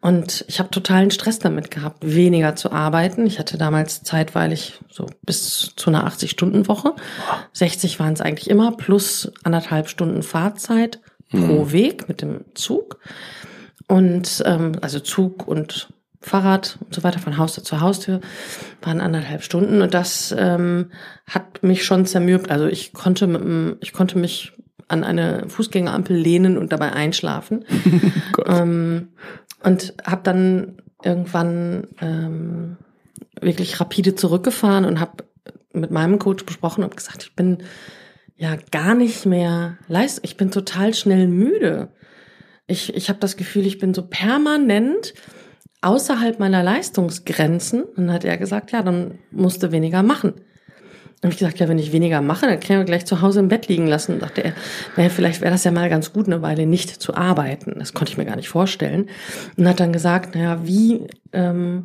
Und 0.00 0.46
ich 0.48 0.58
habe 0.58 0.70
totalen 0.70 1.10
Stress 1.10 1.38
damit 1.38 1.70
gehabt, 1.70 1.98
weniger 2.00 2.56
zu 2.56 2.72
arbeiten. 2.72 3.26
Ich 3.26 3.38
hatte 3.38 3.58
damals 3.58 4.02
zeitweilig 4.02 4.80
so 4.90 5.06
bis 5.26 5.74
zu 5.76 5.90
einer 5.90 6.08
80-Stunden-Woche. 6.08 6.94
60 7.52 8.00
waren 8.00 8.14
es 8.14 8.22
eigentlich 8.22 8.48
immer, 8.48 8.72
plus 8.72 9.30
anderthalb 9.42 9.88
Stunden 9.88 10.22
Fahrzeit 10.22 11.00
mhm. 11.30 11.46
pro 11.46 11.72
Weg 11.72 12.08
mit 12.08 12.22
dem 12.22 12.44
Zug. 12.54 12.98
Und 13.88 14.42
ähm, 14.46 14.72
also 14.80 15.00
Zug 15.00 15.46
und 15.46 15.88
Fahrrad 16.22 16.78
und 16.84 16.94
so 16.94 17.02
weiter 17.02 17.18
von 17.18 17.38
Haustür 17.38 17.64
zu 17.64 17.80
Haustür 17.80 18.20
waren 18.82 19.00
anderthalb 19.00 19.42
Stunden 19.42 19.80
und 19.80 19.94
das 19.94 20.34
ähm, 20.36 20.90
hat 21.26 21.62
mich 21.62 21.84
schon 21.84 22.04
zermürbt. 22.04 22.50
Also 22.50 22.66
ich 22.66 22.92
konnte 22.92 23.26
mit 23.26 23.40
dem, 23.40 23.76
ich 23.80 23.94
konnte 23.94 24.18
mich 24.18 24.52
an 24.88 25.04
eine 25.04 25.48
Fußgängerampel 25.48 26.16
lehnen 26.16 26.58
und 26.58 26.72
dabei 26.72 26.92
einschlafen. 26.92 27.64
ähm, 28.46 29.08
und 29.62 29.94
habe 30.04 30.22
dann 30.22 30.82
irgendwann 31.02 31.88
ähm, 32.00 32.76
wirklich 33.40 33.80
rapide 33.80 34.14
zurückgefahren 34.14 34.84
und 34.84 35.00
habe 35.00 35.24
mit 35.72 35.90
meinem 35.90 36.18
Coach 36.18 36.44
besprochen 36.44 36.84
und 36.84 36.96
gesagt, 36.96 37.22
ich 37.22 37.36
bin 37.36 37.58
ja 38.36 38.56
gar 38.70 38.94
nicht 38.94 39.26
mehr 39.26 39.78
leist, 39.88 40.20
ich 40.22 40.36
bin 40.36 40.50
total 40.50 40.94
schnell 40.94 41.28
müde. 41.28 41.88
Ich, 42.66 42.94
ich 42.94 43.08
habe 43.08 43.18
das 43.18 43.36
Gefühl, 43.36 43.66
ich 43.66 43.78
bin 43.78 43.94
so 43.94 44.06
permanent 44.06 45.14
außerhalb 45.80 46.38
meiner 46.38 46.62
Leistungsgrenzen. 46.62 47.82
Und 47.82 47.96
dann 47.96 48.12
hat 48.12 48.24
er 48.24 48.36
gesagt, 48.36 48.72
ja, 48.72 48.82
dann 48.82 49.18
musst 49.30 49.62
du 49.62 49.72
weniger 49.72 50.02
machen. 50.02 50.34
Habe 51.22 51.32
ich 51.32 51.38
gesagt, 51.38 51.58
ja, 51.58 51.68
wenn 51.68 51.78
ich 51.78 51.92
weniger 51.92 52.22
mache, 52.22 52.46
dann 52.46 52.58
kann 52.60 52.80
ich 52.80 52.86
gleich 52.86 53.04
zu 53.04 53.20
Hause 53.20 53.40
im 53.40 53.48
Bett 53.48 53.68
liegen 53.68 53.86
lassen. 53.86 54.14
Und 54.14 54.22
dachte 54.22 54.42
er, 54.42 54.54
naja, 54.96 55.10
vielleicht 55.10 55.42
wäre 55.42 55.50
das 55.50 55.64
ja 55.64 55.70
mal 55.70 55.90
ganz 55.90 56.14
gut, 56.14 56.26
eine 56.26 56.40
Weile 56.40 56.66
nicht 56.66 56.88
zu 56.88 57.14
arbeiten. 57.14 57.74
Das 57.78 57.92
konnte 57.92 58.12
ich 58.12 58.18
mir 58.18 58.24
gar 58.24 58.36
nicht 58.36 58.48
vorstellen. 58.48 59.10
Und 59.56 59.68
hat 59.68 59.80
dann 59.80 59.92
gesagt, 59.92 60.34
naja, 60.34 60.60
wie 60.64 61.06
ähm, 61.32 61.84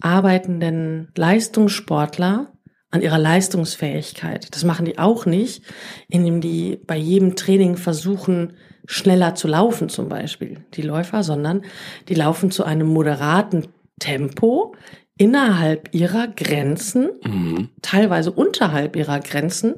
arbeiten 0.00 0.58
denn 0.58 1.08
Leistungssportler 1.16 2.52
an 2.90 3.00
ihrer 3.00 3.18
Leistungsfähigkeit? 3.18 4.48
Das 4.52 4.64
machen 4.64 4.86
die 4.86 4.98
auch 4.98 5.24
nicht, 5.24 5.62
indem 6.08 6.40
die 6.40 6.80
bei 6.84 6.96
jedem 6.96 7.36
Training 7.36 7.76
versuchen, 7.76 8.54
schneller 8.86 9.36
zu 9.36 9.46
laufen 9.46 9.88
zum 9.88 10.08
Beispiel, 10.08 10.64
die 10.74 10.82
Läufer, 10.82 11.22
sondern 11.22 11.62
die 12.08 12.14
laufen 12.14 12.50
zu 12.50 12.64
einem 12.64 12.88
moderaten 12.88 13.68
Tempo 13.98 14.74
innerhalb 15.16 15.94
ihrer 15.94 16.26
Grenzen, 16.28 17.10
mhm. 17.24 17.68
teilweise 17.82 18.32
unterhalb 18.32 18.96
ihrer 18.96 19.20
Grenzen 19.20 19.74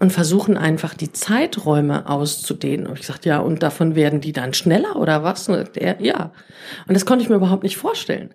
und 0.00 0.12
versuchen 0.12 0.56
einfach 0.56 0.94
die 0.94 1.12
Zeiträume 1.12 2.08
auszudehnen. 2.08 2.86
Und 2.86 2.98
ich 2.98 3.06
sagte, 3.06 3.28
ja, 3.28 3.38
und 3.38 3.62
davon 3.62 3.94
werden 3.94 4.20
die 4.20 4.32
dann 4.32 4.52
schneller 4.52 4.96
oder 4.96 5.22
was? 5.22 5.48
Und 5.48 5.76
er, 5.76 6.00
ja. 6.02 6.32
Und 6.88 6.94
das 6.94 7.06
konnte 7.06 7.22
ich 7.22 7.28
mir 7.28 7.36
überhaupt 7.36 7.62
nicht 7.62 7.76
vorstellen. 7.76 8.34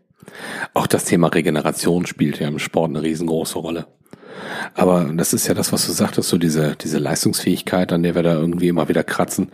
Auch 0.74 0.88
das 0.88 1.06
Thema 1.06 1.28
Regeneration 1.28 2.06
spielt 2.06 2.40
ja 2.40 2.48
im 2.48 2.60
Sport 2.60 2.92
eine 2.92 3.02
riesengroße 3.02 3.60
Rolle. 3.60 3.88
Aber 4.74 5.12
das 5.14 5.34
ist 5.34 5.48
ja 5.48 5.54
das, 5.54 5.74
was 5.74 5.86
du 5.86 5.92
sagtest, 5.92 6.30
so 6.30 6.38
diese, 6.38 6.76
diese 6.78 6.98
Leistungsfähigkeit, 6.98 7.92
an 7.92 8.04
der 8.04 8.16
wir 8.16 8.24
da 8.24 8.34
irgendwie 8.34 8.70
immer 8.70 8.88
wieder 8.88 9.04
kratzen. 9.04 9.52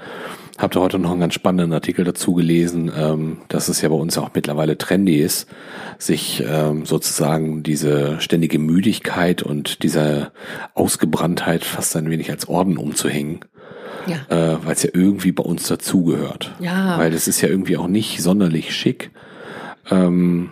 Habt 0.57 0.77
ihr 0.77 0.81
heute 0.81 0.99
noch 0.99 1.11
einen 1.11 1.19
ganz 1.19 1.33
spannenden 1.33 1.73
Artikel 1.73 2.05
dazu 2.05 2.33
gelesen, 2.33 2.89
ähm, 2.95 3.41
dass 3.49 3.67
es 3.67 3.81
ja 3.81 3.89
bei 3.89 3.95
uns 3.95 4.17
auch 4.17 4.29
mittlerweile 4.33 4.77
trendy 4.77 5.19
ist, 5.19 5.49
sich 5.97 6.43
ähm, 6.47 6.85
sozusagen 6.85 7.61
diese 7.61 8.21
ständige 8.21 8.57
Müdigkeit 8.57 9.43
und 9.43 9.83
diese 9.83 10.31
Ausgebranntheit 10.73 11.65
fast 11.65 11.95
ein 11.97 12.09
wenig 12.09 12.31
als 12.31 12.47
Orden 12.47 12.77
umzuhängen. 12.77 13.41
Ja. 14.07 14.25
Äh, 14.29 14.65
Weil 14.65 14.73
es 14.73 14.83
ja 14.83 14.91
irgendwie 14.93 15.33
bei 15.33 15.43
uns 15.43 15.67
dazugehört. 15.67 16.53
Ja. 16.59 16.97
Weil 16.97 17.13
es 17.13 17.27
ist 17.27 17.41
ja 17.41 17.49
irgendwie 17.49 17.75
auch 17.75 17.87
nicht 17.87 18.21
sonderlich 18.21 18.73
schick, 18.73 19.11
ähm, 19.91 20.51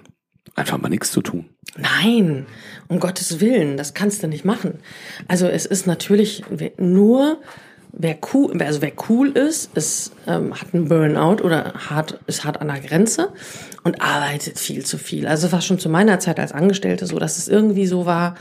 einfach 0.56 0.82
mal 0.82 0.90
nichts 0.90 1.12
zu 1.12 1.22
tun. 1.22 1.46
Nein, 1.78 2.46
um 2.90 3.00
Gottes 3.00 3.40
Willen, 3.40 3.78
das 3.78 3.94
kannst 3.94 4.22
du 4.22 4.28
nicht 4.28 4.44
machen. 4.44 4.80
Also 5.30 5.48
es 5.48 5.66
ist 5.66 5.88
natürlich 5.88 6.44
nur 6.78 7.40
wer 7.94 8.18
cool, 8.34 8.60
also 8.62 8.82
wer 8.82 8.92
cool 9.08 9.30
ist, 9.30 9.76
ist 9.78 10.12
ähm, 10.28 10.54
hat 10.54 10.74
einen 10.74 10.90
Burnout 10.90 11.44
oder 11.44 11.74
hart, 11.90 12.20
ist 12.26 12.44
hart 12.44 12.60
an 12.60 12.68
der 12.68 12.80
Grenze 12.80 13.30
und 13.84 14.02
arbeitet 14.02 14.60
viel 14.60 14.84
zu 14.84 14.98
viel. 14.98 15.28
Also 15.28 15.48
es 15.48 15.54
war 15.54 15.62
schon 15.62 15.80
zu 15.80 15.90
meiner 15.90 16.20
Zeit 16.20 16.40
als 16.40 16.52
Angestellte 16.52 17.06
so, 17.06 17.20
dass 17.20 17.38
es 17.38 17.48
irgendwie 17.48 17.86
so 17.86 18.06
war, 18.06 18.36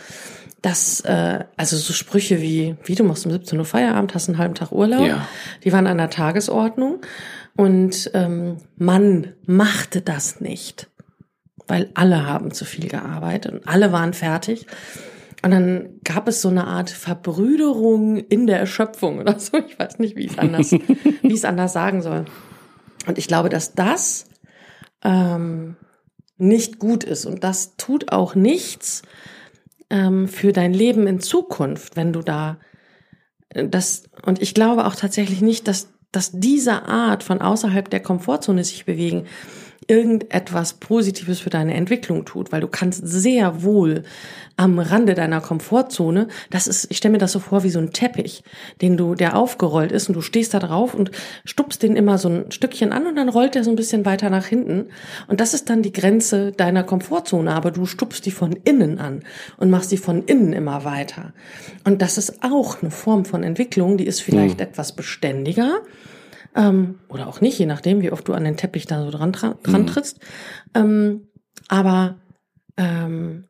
dass 0.63 1.01
äh, 1.01 1.45
also 1.57 1.77
so 1.77 1.93
Sprüche 1.93 2.41
wie 2.41 2.77
wie 2.85 2.95
du 2.95 3.05
machst 3.05 3.27
um 3.27 3.33
17 3.33 3.59
Uhr 3.59 3.65
Feierabend, 3.65 4.15
hast 4.15 4.29
einen 4.29 4.39
halben 4.39 4.55
Tag 4.55 4.73
Urlaub, 4.73 5.07
ja. 5.07 5.27
die 5.63 5.73
waren 5.73 5.87
an 5.87 5.99
der 5.99 6.11
Tagesordnung 6.11 7.01
und 7.55 8.11
ähm, 8.15 8.57
man 8.77 9.35
machte 9.45 10.01
das 10.01 10.41
nicht, 10.41 10.89
weil 11.69 11.91
alle 11.95 12.27
haben 12.27 12.53
zu 12.53 12.65
viel 12.65 12.89
gearbeitet 12.89 13.53
und 13.53 13.69
alle 13.69 13.93
waren 13.93 14.15
fertig. 14.15 14.67
Und 15.45 15.51
dann 15.51 16.01
gab 16.05 16.29
es 16.29 16.41
so 16.41 16.49
eine 16.49 16.67
Art 16.69 16.91
Verbrüderung 16.91 18.17
in 18.17 18.47
der 18.47 18.61
Erschöpfung 18.61 19.19
oder 19.19 19.39
so. 19.39 19.59
Ich 19.59 19.79
weiß 19.79 19.99
nicht, 19.99 20.17
wie 20.17 20.27
ich 20.27 20.33
es 20.33 20.39
anders, 20.39 20.73
wie 21.23 21.29
ich 21.29 21.35
es 21.35 21.45
anders 21.45 21.73
sagen 21.73 22.01
soll. 22.01 22.27
Und 23.07 23.19
ich 23.19 23.27
glaube, 23.27 23.49
dass 23.49 23.75
das 23.75 24.27
ähm, 25.03 25.77
nicht 26.39 26.79
gut 26.79 27.05
ist 27.05 27.27
und 27.27 27.43
das 27.45 27.77
tut 27.77 28.13
auch 28.13 28.35
nichts 28.35 29.03
ähm, 29.91 30.29
für 30.29 30.53
dein 30.53 30.73
Leben 30.73 31.07
in 31.07 31.21
Zukunft, 31.21 31.97
wenn 31.97 32.13
du 32.13 32.23
da 32.23 32.59
äh, 33.51 33.69
das 33.69 34.05
und 34.25 34.41
ich 34.41 34.55
glaube 34.55 34.87
auch 34.87 34.95
tatsächlich 34.95 35.41
nicht, 35.41 35.67
dass 35.67 35.89
dass 36.13 36.31
diese 36.33 36.85
Art 36.85 37.23
von 37.23 37.41
außerhalb 37.41 37.89
der 37.89 38.01
Komfortzone 38.01 38.65
sich 38.65 38.85
bewegen 38.85 39.27
irgendetwas 39.93 40.73
Positives 40.73 41.41
für 41.41 41.51
deine 41.51 41.75
Entwicklung 41.75 42.25
tut, 42.25 42.51
weil 42.51 42.63
du 42.63 42.67
kannst 42.67 43.07
sehr 43.07 43.63
wohl 43.63 44.05
am 44.57 44.79
Rande 44.79 45.13
deiner 45.13 45.43
Komfortzone, 45.43 46.29
das 46.49 46.67
ist, 46.67 46.91
ich 46.91 46.97
stelle 46.97 47.13
mir 47.13 47.19
das 47.19 47.33
so 47.33 47.41
vor 47.41 47.63
wie 47.63 47.69
so 47.69 47.79
ein 47.79 47.93
Teppich, 47.93 48.43
den 48.81 48.97
du, 48.97 49.15
der 49.15 49.37
aufgerollt 49.37 49.93
ist 49.93 50.09
und 50.09 50.15
du 50.15 50.23
stehst 50.23 50.55
da 50.55 50.61
drauf 50.61 50.95
und 50.95 51.11
stupst 51.45 51.83
den 51.83 51.95
immer 51.95 52.17
so 52.17 52.31
ein 52.31 52.51
Stückchen 52.51 52.91
an 52.91 53.07
und 53.07 53.17
dann 53.17 53.29
rollt 53.29 53.55
der 53.55 53.65
so 53.65 53.71
ein 53.71 53.77
bisschen 53.77 54.07
weiter 54.07 54.31
nach 54.31 54.47
hinten 54.47 54.87
und 55.29 55.41
das 55.41 55.53
ist 55.53 55.69
dann 55.69 55.83
die 55.83 55.93
Grenze 55.93 56.53
deiner 56.53 56.85
Komfortzone, 56.85 57.53
aber 57.53 57.71
du 57.71 57.85
stupst 57.85 58.25
die 58.25 58.31
von 58.31 58.53
innen 58.65 58.99
an 58.99 59.25
und 59.59 59.69
machst 59.69 59.93
die 59.93 59.99
von 59.99 60.25
innen 60.25 60.55
immer 60.55 60.85
weiter. 60.85 61.35
Und 61.85 62.01
das 62.01 62.17
ist 62.17 62.43
auch 62.43 62.81
eine 62.81 62.91
Form 62.91 63.27
von 63.27 63.43
Entwicklung, 63.43 63.99
die 63.99 64.07
ist 64.07 64.23
vielleicht 64.23 64.57
mhm. 64.57 64.65
etwas 64.65 64.93
beständiger, 64.93 65.83
ähm, 66.55 66.99
oder 67.09 67.29
auch 67.29 67.41
nicht, 67.41 67.59
je 67.59 67.67
nachdem, 67.67 68.03
wie 68.03 68.13
oft 68.13 68.29
du 68.29 68.35
an 68.35 68.45
den 68.45 68.57
Teppich 68.57 68.87
da 68.87 69.03
so 69.03 69.11
dran, 69.11 69.33
dran 69.33 69.57
mhm. 69.65 69.87
trittst. 69.87 70.21
Ähm, 70.75 71.29
aber 71.69 72.17
ähm, 72.77 73.45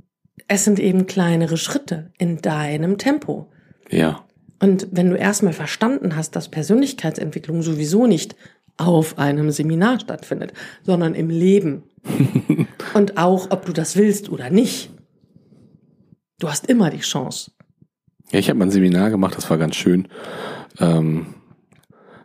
es 0.49 0.65
sind 0.65 0.79
eben 0.79 1.07
kleinere 1.07 1.57
Schritte 1.57 2.13
in 2.19 2.39
deinem 2.39 2.99
Tempo. 2.99 3.51
Ja. 3.91 4.25
Und 4.61 4.89
wenn 4.93 5.11
du 5.11 5.17
erstmal 5.17 5.53
verstanden 5.53 6.15
hast, 6.15 6.37
dass 6.37 6.49
Persönlichkeitsentwicklung 6.49 7.63
sowieso 7.63 8.07
nicht 8.07 8.37
auf 8.77 9.19
einem 9.19 9.51
Seminar 9.51 10.01
stattfindet, 10.01 10.53
sondern 10.83 11.15
im 11.15 11.31
Leben. 11.31 11.83
und 12.95 13.19
auch, 13.19 13.51
ob 13.51 13.67
du 13.67 13.73
das 13.73 13.97
willst 13.97 14.29
oder 14.29 14.51
nicht. 14.51 14.91
Du 16.39 16.49
hast 16.49 16.67
immer 16.67 16.91
die 16.91 17.01
Chance. 17.01 17.53
Ja, 18.31 18.39
ich 18.39 18.49
habe 18.49 18.59
mal 18.59 18.67
ein 18.67 18.71
Seminar 18.71 19.11
gemacht, 19.11 19.37
das 19.37 19.51
war 19.51 19.59
ganz 19.59 19.77
schön. 19.77 20.09
Ähm, 20.79 21.35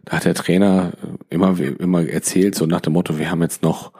da 0.08 0.16
hat 0.16 0.26
der 0.26 0.36
Trainer 0.36 0.94
immer, 1.30 1.60
immer 1.60 2.08
erzählt, 2.08 2.56
so 2.56 2.66
nach 2.66 2.80
dem 2.80 2.94
Motto, 2.94 3.18
wir 3.20 3.30
haben 3.30 3.42
jetzt 3.42 3.62
noch, 3.62 3.92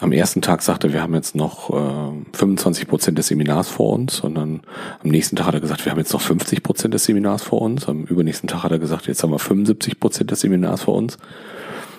am 0.00 0.10
ersten 0.10 0.40
Tag 0.40 0.62
sagte, 0.62 0.94
wir 0.94 1.02
haben 1.02 1.14
jetzt 1.14 1.36
noch 1.36 1.70
äh, 1.70 2.36
25 2.36 2.88
Prozent 2.88 3.18
des 3.18 3.26
Seminars 3.26 3.68
vor 3.68 3.92
uns 3.92 4.20
und 4.20 4.34
dann 4.34 4.62
am 5.04 5.10
nächsten 5.10 5.36
Tag 5.36 5.46
hat 5.46 5.54
er 5.54 5.60
gesagt, 5.60 5.84
wir 5.84 5.92
haben 5.92 5.98
jetzt 5.98 6.12
noch 6.14 6.22
50 6.22 6.62
Prozent 6.62 6.94
des 6.94 7.04
Seminars 7.04 7.42
vor 7.42 7.60
uns. 7.60 7.86
Am 7.86 8.04
übernächsten 8.04 8.48
Tag 8.48 8.62
hat 8.62 8.72
er 8.72 8.78
gesagt, 8.78 9.06
jetzt 9.06 9.22
haben 9.22 9.30
wir 9.30 9.38
75 9.38 10.00
Prozent 10.00 10.30
des 10.30 10.40
Seminars 10.40 10.82
vor 10.82 10.94
uns. 10.94 11.18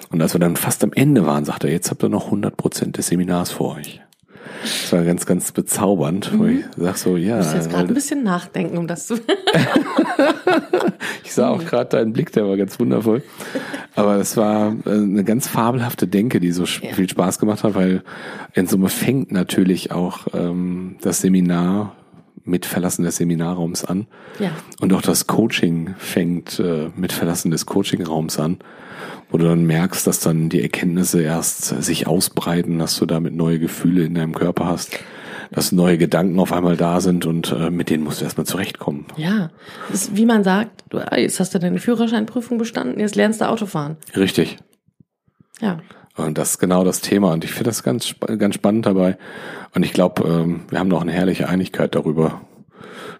Und 0.09 0.21
als 0.21 0.33
wir 0.33 0.39
dann 0.39 0.55
fast 0.55 0.83
am 0.83 0.91
Ende 0.93 1.25
waren, 1.25 1.45
sagt 1.45 1.63
er, 1.63 1.71
jetzt 1.71 1.91
habt 1.91 2.03
ihr 2.03 2.09
noch 2.09 2.25
100 2.25 2.57
Prozent 2.57 2.97
des 2.97 3.07
Seminars 3.07 3.51
vor 3.51 3.75
euch. 3.75 4.02
Das 4.61 4.93
war 4.93 5.03
ganz, 5.03 5.25
ganz 5.25 5.51
bezaubernd, 5.51 6.33
mhm. 6.33 6.39
wo 6.39 6.45
ich 6.45 6.65
sag 6.77 6.97
so, 6.97 7.17
ja. 7.17 7.39
Ich 7.39 7.45
muss 7.45 7.53
jetzt 7.53 7.69
gerade 7.69 7.87
ein 7.87 7.93
bisschen 7.93 8.23
nachdenken, 8.23 8.77
um 8.77 8.87
das 8.87 9.07
zu. 9.07 9.15
ich 11.23 11.33
sah 11.33 11.49
auch 11.49 11.63
gerade 11.65 11.89
deinen 11.89 12.13
Blick, 12.13 12.31
der 12.31 12.47
war 12.47 12.57
ganz 12.57 12.79
wundervoll. 12.79 13.23
Aber 13.95 14.17
es 14.17 14.37
war 14.37 14.75
äh, 14.85 14.91
eine 14.91 15.23
ganz 15.23 15.47
fabelhafte 15.47 16.07
Denke, 16.07 16.39
die 16.39 16.51
so 16.51 16.65
viel 16.65 17.09
Spaß 17.09 17.39
gemacht 17.39 17.63
hat, 17.63 17.75
weil 17.75 18.03
in 18.53 18.67
Summe 18.67 18.89
fängt 18.89 19.31
natürlich 19.31 19.91
auch 19.91 20.27
ähm, 20.33 20.97
das 21.01 21.21
Seminar 21.21 21.95
mit 22.45 22.65
Verlassen 22.65 23.03
des 23.03 23.17
Seminarraums 23.17 23.85
an. 23.85 24.07
Ja. 24.39 24.51
Und 24.81 24.93
auch 24.93 25.01
das 25.01 25.27
Coaching 25.27 25.95
fängt 25.97 26.59
äh, 26.59 26.89
mit 26.95 27.13
Verlassen 27.13 27.51
des 27.51 27.65
Coachingraums 27.65 28.39
an 28.39 28.59
wo 29.33 29.39
du 29.39 29.45
dann 29.45 29.65
merkst, 29.65 30.05
dass 30.05 30.19
dann 30.19 30.49
die 30.49 30.61
Erkenntnisse 30.61 31.23
erst 31.23 31.65
sich 31.83 32.05
ausbreiten, 32.05 32.77
dass 32.77 32.97
du 32.99 33.07
damit 33.07 33.33
neue 33.33 33.57
Gefühle 33.57 34.03
in 34.03 34.13
deinem 34.13 34.35
Körper 34.35 34.67
hast, 34.67 34.99
dass 35.51 35.71
neue 35.71 35.97
Gedanken 35.97 36.39
auf 36.39 36.53
einmal 36.53 36.77
da 36.77 37.01
sind 37.01 37.25
und 37.25 37.51
äh, 37.51 37.71
mit 37.71 37.89
denen 37.89 38.03
musst 38.03 38.21
du 38.21 38.25
erstmal 38.25 38.45
zurechtkommen. 38.45 39.05
Ja, 39.17 39.49
ist, 39.91 40.15
wie 40.15 40.27
man 40.27 40.43
sagt, 40.43 40.83
du, 40.89 40.99
ah, 40.99 41.17
jetzt 41.17 41.39
hast 41.39 41.55
du 41.55 41.59
deine 41.59 41.79
Führerscheinprüfung 41.79 42.59
bestanden, 42.59 42.99
jetzt 42.99 43.15
lernst 43.15 43.41
du 43.41 43.49
Autofahren. 43.49 43.97
Richtig. 44.15 44.57
Ja. 45.61 45.79
Und 46.15 46.37
das 46.37 46.51
ist 46.51 46.59
genau 46.59 46.83
das 46.83 47.01
Thema. 47.01 47.33
Und 47.33 47.43
ich 47.43 47.51
finde 47.51 47.65
das 47.65 47.83
ganz, 47.83 48.15
ganz 48.37 48.55
spannend 48.55 48.85
dabei. 48.85 49.17
Und 49.73 49.83
ich 49.83 49.93
glaube, 49.93 50.23
ähm, 50.23 50.61
wir 50.69 50.79
haben 50.79 50.87
noch 50.87 51.01
eine 51.01 51.11
herrliche 51.11 51.49
Einigkeit 51.49 51.95
darüber, 51.95 52.41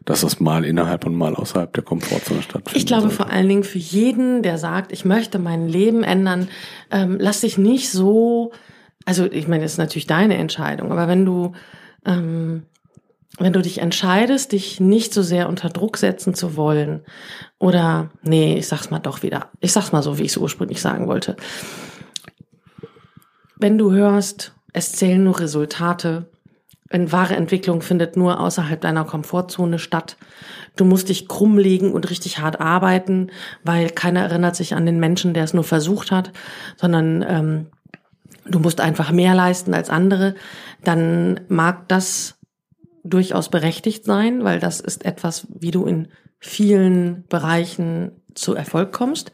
dass 0.05 0.21
das 0.21 0.39
mal 0.39 0.65
innerhalb 0.65 1.05
und 1.05 1.15
mal 1.15 1.35
außerhalb 1.35 1.73
der 1.73 1.83
Komfortzone 1.83 2.41
stattfindet. 2.41 2.75
Ich 2.75 2.85
glaube 2.85 3.09
vor 3.09 3.29
allen 3.29 3.47
Dingen 3.47 3.63
für 3.63 3.79
jeden, 3.79 4.43
der 4.43 4.57
sagt, 4.57 4.91
ich 4.91 5.05
möchte 5.05 5.39
mein 5.39 5.67
Leben 5.67 6.03
ändern, 6.03 6.49
ähm, 6.91 7.17
lass 7.19 7.41
dich 7.41 7.57
nicht 7.57 7.89
so, 7.89 8.51
also 9.05 9.25
ich 9.25 9.47
meine, 9.47 9.63
das 9.63 9.73
ist 9.73 9.77
natürlich 9.77 10.07
deine 10.07 10.35
Entscheidung, 10.35 10.91
aber 10.91 11.07
wenn 11.07 11.25
du 11.25 11.53
ähm, 12.05 12.63
wenn 13.39 13.53
du 13.53 13.61
dich 13.61 13.79
entscheidest, 13.79 14.51
dich 14.51 14.79
nicht 14.79 15.13
so 15.13 15.23
sehr 15.23 15.49
unter 15.49 15.69
Druck 15.69 15.97
setzen 15.97 16.35
zu 16.35 16.55
wollen, 16.55 17.01
oder 17.57 18.11
nee, 18.21 18.57
ich 18.57 18.67
sag's 18.67 18.91
mal 18.91 18.99
doch 18.99 19.23
wieder, 19.23 19.49
ich 19.59 19.73
sag's 19.73 19.91
mal 19.91 20.03
so, 20.03 20.19
wie 20.19 20.23
ich 20.23 20.31
es 20.31 20.37
ursprünglich 20.37 20.81
sagen 20.81 21.07
wollte. 21.07 21.35
Wenn 23.63 23.77
du 23.77 23.93
hörst, 23.93 24.53
es 24.73 24.91
zählen 24.91 25.23
nur 25.23 25.39
Resultate, 25.39 26.29
eine 26.89 27.13
wahre 27.13 27.37
Entwicklung 27.37 27.81
findet 27.81 28.17
nur 28.17 28.41
außerhalb 28.41 28.81
deiner 28.81 29.05
Komfortzone 29.05 29.79
statt. 29.79 30.17
Du 30.75 30.83
musst 30.83 31.07
dich 31.07 31.29
krumm 31.29 31.57
legen 31.57 31.93
und 31.93 32.09
richtig 32.09 32.39
hart 32.39 32.59
arbeiten, 32.59 33.31
weil 33.63 33.89
keiner 33.89 34.19
erinnert 34.19 34.57
sich 34.57 34.75
an 34.75 34.85
den 34.85 34.99
Menschen, 34.99 35.33
der 35.33 35.45
es 35.45 35.53
nur 35.53 35.63
versucht 35.63 36.11
hat, 36.11 36.33
sondern 36.75 37.23
ähm, 37.25 37.67
du 38.43 38.59
musst 38.59 38.81
einfach 38.81 39.13
mehr 39.13 39.33
leisten 39.33 39.73
als 39.73 39.89
andere. 39.89 40.35
Dann 40.83 41.39
mag 41.47 41.87
das 41.87 42.35
durchaus 43.05 43.47
berechtigt 43.47 44.03
sein, 44.03 44.43
weil 44.43 44.59
das 44.59 44.81
ist 44.81 45.05
etwas, 45.05 45.47
wie 45.57 45.71
du 45.71 45.85
in 45.85 46.09
vielen 46.37 47.23
Bereichen 47.29 48.11
zu 48.35 48.55
Erfolg 48.55 48.91
kommst. 48.91 49.31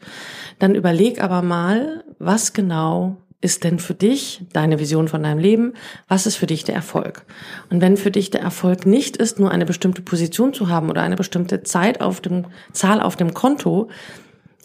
Dann 0.60 0.76
überleg 0.76 1.20
aber 1.20 1.42
mal, 1.42 2.04
was 2.20 2.52
genau 2.52 3.16
ist 3.40 3.64
denn 3.64 3.78
für 3.78 3.94
dich 3.94 4.42
deine 4.52 4.78
Vision 4.78 5.08
von 5.08 5.22
deinem 5.22 5.38
Leben? 5.38 5.72
Was 6.08 6.26
ist 6.26 6.36
für 6.36 6.46
dich 6.46 6.64
der 6.64 6.74
Erfolg? 6.74 7.24
Und 7.70 7.80
wenn 7.80 7.96
für 7.96 8.10
dich 8.10 8.30
der 8.30 8.42
Erfolg 8.42 8.84
nicht 8.84 9.16
ist, 9.16 9.40
nur 9.40 9.50
eine 9.50 9.64
bestimmte 9.64 10.02
Position 10.02 10.52
zu 10.52 10.68
haben 10.68 10.90
oder 10.90 11.02
eine 11.02 11.16
bestimmte 11.16 11.62
Zeit 11.62 12.00
auf 12.00 12.20
dem 12.20 12.46
Zahl 12.72 13.00
auf 13.00 13.16
dem 13.16 13.32
Konto, 13.32 13.88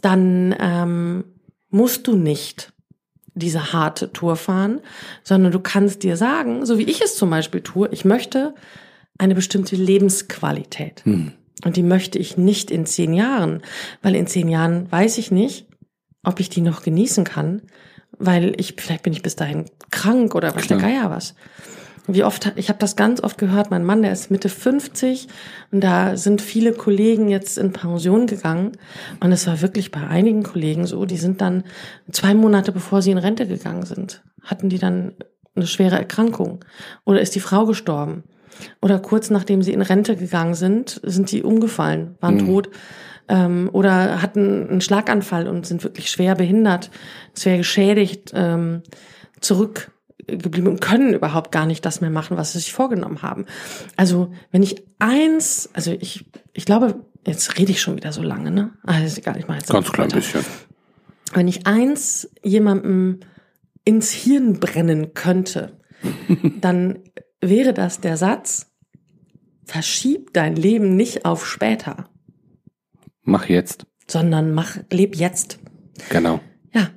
dann 0.02 0.54
ähm, 0.60 1.24
musst 1.70 2.08
du 2.08 2.16
nicht 2.18 2.74
diese 3.34 3.74
harte 3.74 4.12
Tour 4.12 4.36
fahren, 4.36 4.82
sondern 5.24 5.52
du 5.52 5.60
kannst 5.60 6.04
dir 6.04 6.18
sagen, 6.18 6.66
so 6.66 6.78
wie 6.78 6.90
ich 6.90 7.02
es 7.02 7.16
zum 7.16 7.30
Beispiel 7.30 7.62
tue, 7.62 7.90
ich 7.92 8.06
möchte 8.06 8.56
eine 9.18 9.36
bestimmte 9.36 9.76
Lebensqualität. 9.76 11.04
Hm. 11.06 11.32
Und 11.64 11.78
die 11.78 11.84
möchte 11.84 12.20
ich 12.20 12.38
nicht 12.38 12.72
in 12.72 12.86
zehn 12.86 13.14
Jahren, 13.14 13.62
weil 14.02 14.16
in 14.16 14.28
zehn 14.28 14.50
Jahren 14.50 14.92
weiß 14.92 15.18
ich 15.18 15.32
nicht, 15.32 15.68
ob 16.24 16.40
ich 16.40 16.50
die 16.50 16.62
noch 16.62 16.84
genießen 16.84 17.24
kann 17.24 17.62
weil 18.20 18.54
ich 18.60 18.76
vielleicht 18.78 19.04
bin 19.04 19.14
ich 19.14 19.22
bis 19.22 19.36
dahin 19.36 19.66
krank 19.92 20.36
oder 20.36 20.56
was 20.56 20.68
der 20.68 20.78
Geier 20.78 21.10
was. 21.10 21.36
Wie 22.08 22.24
oft, 22.24 22.52
ich 22.56 22.70
habe 22.70 22.78
das 22.78 22.96
ganz 22.96 23.20
oft 23.22 23.40
gehört, 23.40 23.72
mein 23.72 23.84
Mann, 23.84 24.04
der 24.04 24.12
ist 24.12 24.30
Mitte 24.30 24.48
50 24.48 25.28
und 25.72 25.84
da 25.84 26.18
sind 26.18 26.40
viele 26.40 26.72
Kollegen 26.72 27.30
jetzt 27.30 27.58
in 27.58 27.74
Pension 27.74 28.28
gegangen 28.28 28.74
und 29.22 29.32
es 29.32 29.48
war 29.48 29.62
wirklich 29.62 29.90
bei 29.90 30.06
einigen 30.06 30.44
Kollegen 30.44 30.86
so, 30.86 31.06
die 31.06 31.18
sind 31.18 31.42
dann 31.42 31.64
zwei 32.12 32.36
Monate 32.36 32.72
bevor 32.72 33.02
sie 33.02 33.10
in 33.10 33.18
Rente 33.18 33.48
gegangen 33.48 33.86
sind, 33.86 34.22
hatten 34.44 34.70
die 34.70 34.78
dann 34.78 35.14
eine 35.56 35.66
schwere 35.66 35.98
Erkrankung 35.98 36.64
oder 37.06 37.22
ist 37.22 37.34
die 37.34 37.40
Frau 37.40 37.66
gestorben 37.66 38.24
oder 38.82 39.00
kurz 39.00 39.32
nachdem 39.32 39.64
sie 39.64 39.74
in 39.74 39.82
Rente 39.82 40.16
gegangen 40.16 40.54
sind, 40.54 41.02
sind 41.04 41.32
die 41.32 41.42
umgefallen, 41.42 42.18
waren 42.20 42.36
mhm. 42.36 42.46
tot 42.46 42.70
ähm, 43.28 43.70
oder 43.72 44.22
hatten 44.22 44.70
einen 44.70 44.82
Schlaganfall 44.82 45.48
und 45.48 45.66
sind 45.66 45.84
wirklich 45.84 46.10
schwer 46.10 46.36
behindert, 46.36 46.92
schwer 47.38 47.58
geschädigt, 47.58 48.32
ähm, 48.34 48.84
zurückgeblieben 49.40 50.68
und 50.68 50.82
können 50.82 51.14
überhaupt 51.14 51.52
gar 51.52 51.66
nicht 51.66 51.86
das 51.86 52.02
mehr 52.02 52.10
machen, 52.10 52.38
was 52.38 52.54
sie 52.54 52.60
sich 52.60 52.74
vorgenommen 52.74 53.22
haben. 53.22 53.46
Also 53.96 54.32
wenn 54.52 54.64
ich 54.64 54.84
eins, 55.00 55.70
also 55.74 55.92
ich, 55.92 56.26
ich 56.54 56.66
glaube, 56.66 57.06
jetzt 57.26 57.58
rede 57.58 57.72
ich 57.72 57.82
schon 57.82 57.96
wieder 57.96 58.12
so 58.12 58.22
lange, 58.22 58.52
ne? 58.52 58.72
Ah, 58.84 59.00
ist 59.00 59.18
egal, 59.18 59.38
ich 59.38 59.48
mache 59.48 59.60
jetzt 59.60 59.72
ganz 59.72 59.92
klein 59.92 60.10
bisschen. 60.10 60.46
Wenn 61.34 61.48
ich 61.48 61.68
eins 61.68 62.30
jemandem 62.44 63.20
ins 63.84 64.12
Hirn 64.12 64.60
brennen 64.60 65.14
könnte, 65.14 65.80
dann 66.62 67.00
wäre 67.42 67.74
das 67.74 68.00
der 68.00 68.18
Satz, 68.18 68.72
verschieb 69.66 70.34
dein 70.34 70.56
Leben 70.56 70.96
nicht 70.96 71.26
auf 71.26 71.48
später. 71.48 72.10
Mach 73.26 73.50
jetzt. 73.50 73.86
Sondern 74.08 74.54
mach, 74.54 74.78
leb 74.92 75.16
jetzt. 75.16 75.60
Genau. 76.10 76.40
Ja. 76.74 76.90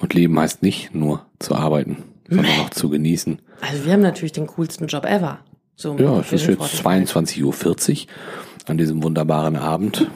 Und 0.00 0.14
Leben 0.14 0.38
heißt 0.38 0.62
nicht 0.62 0.94
nur 0.94 1.26
zu 1.38 1.54
arbeiten, 1.54 1.98
sondern 2.28 2.60
auch 2.60 2.70
zu 2.70 2.88
genießen. 2.88 3.40
Also 3.60 3.84
wir 3.84 3.92
haben 3.92 4.00
natürlich 4.00 4.32
den 4.32 4.46
coolsten 4.48 4.86
Job 4.86 5.04
ever. 5.04 5.40
So 5.76 5.96
ja, 5.96 6.20
es 6.20 6.32
ist 6.32 6.46
jetzt 6.46 6.62
22.40 6.62 7.42
Uhr 7.44 8.06
an 8.66 8.78
diesem 8.78 9.02
wunderbaren 9.02 9.56
Abend. 9.56 10.10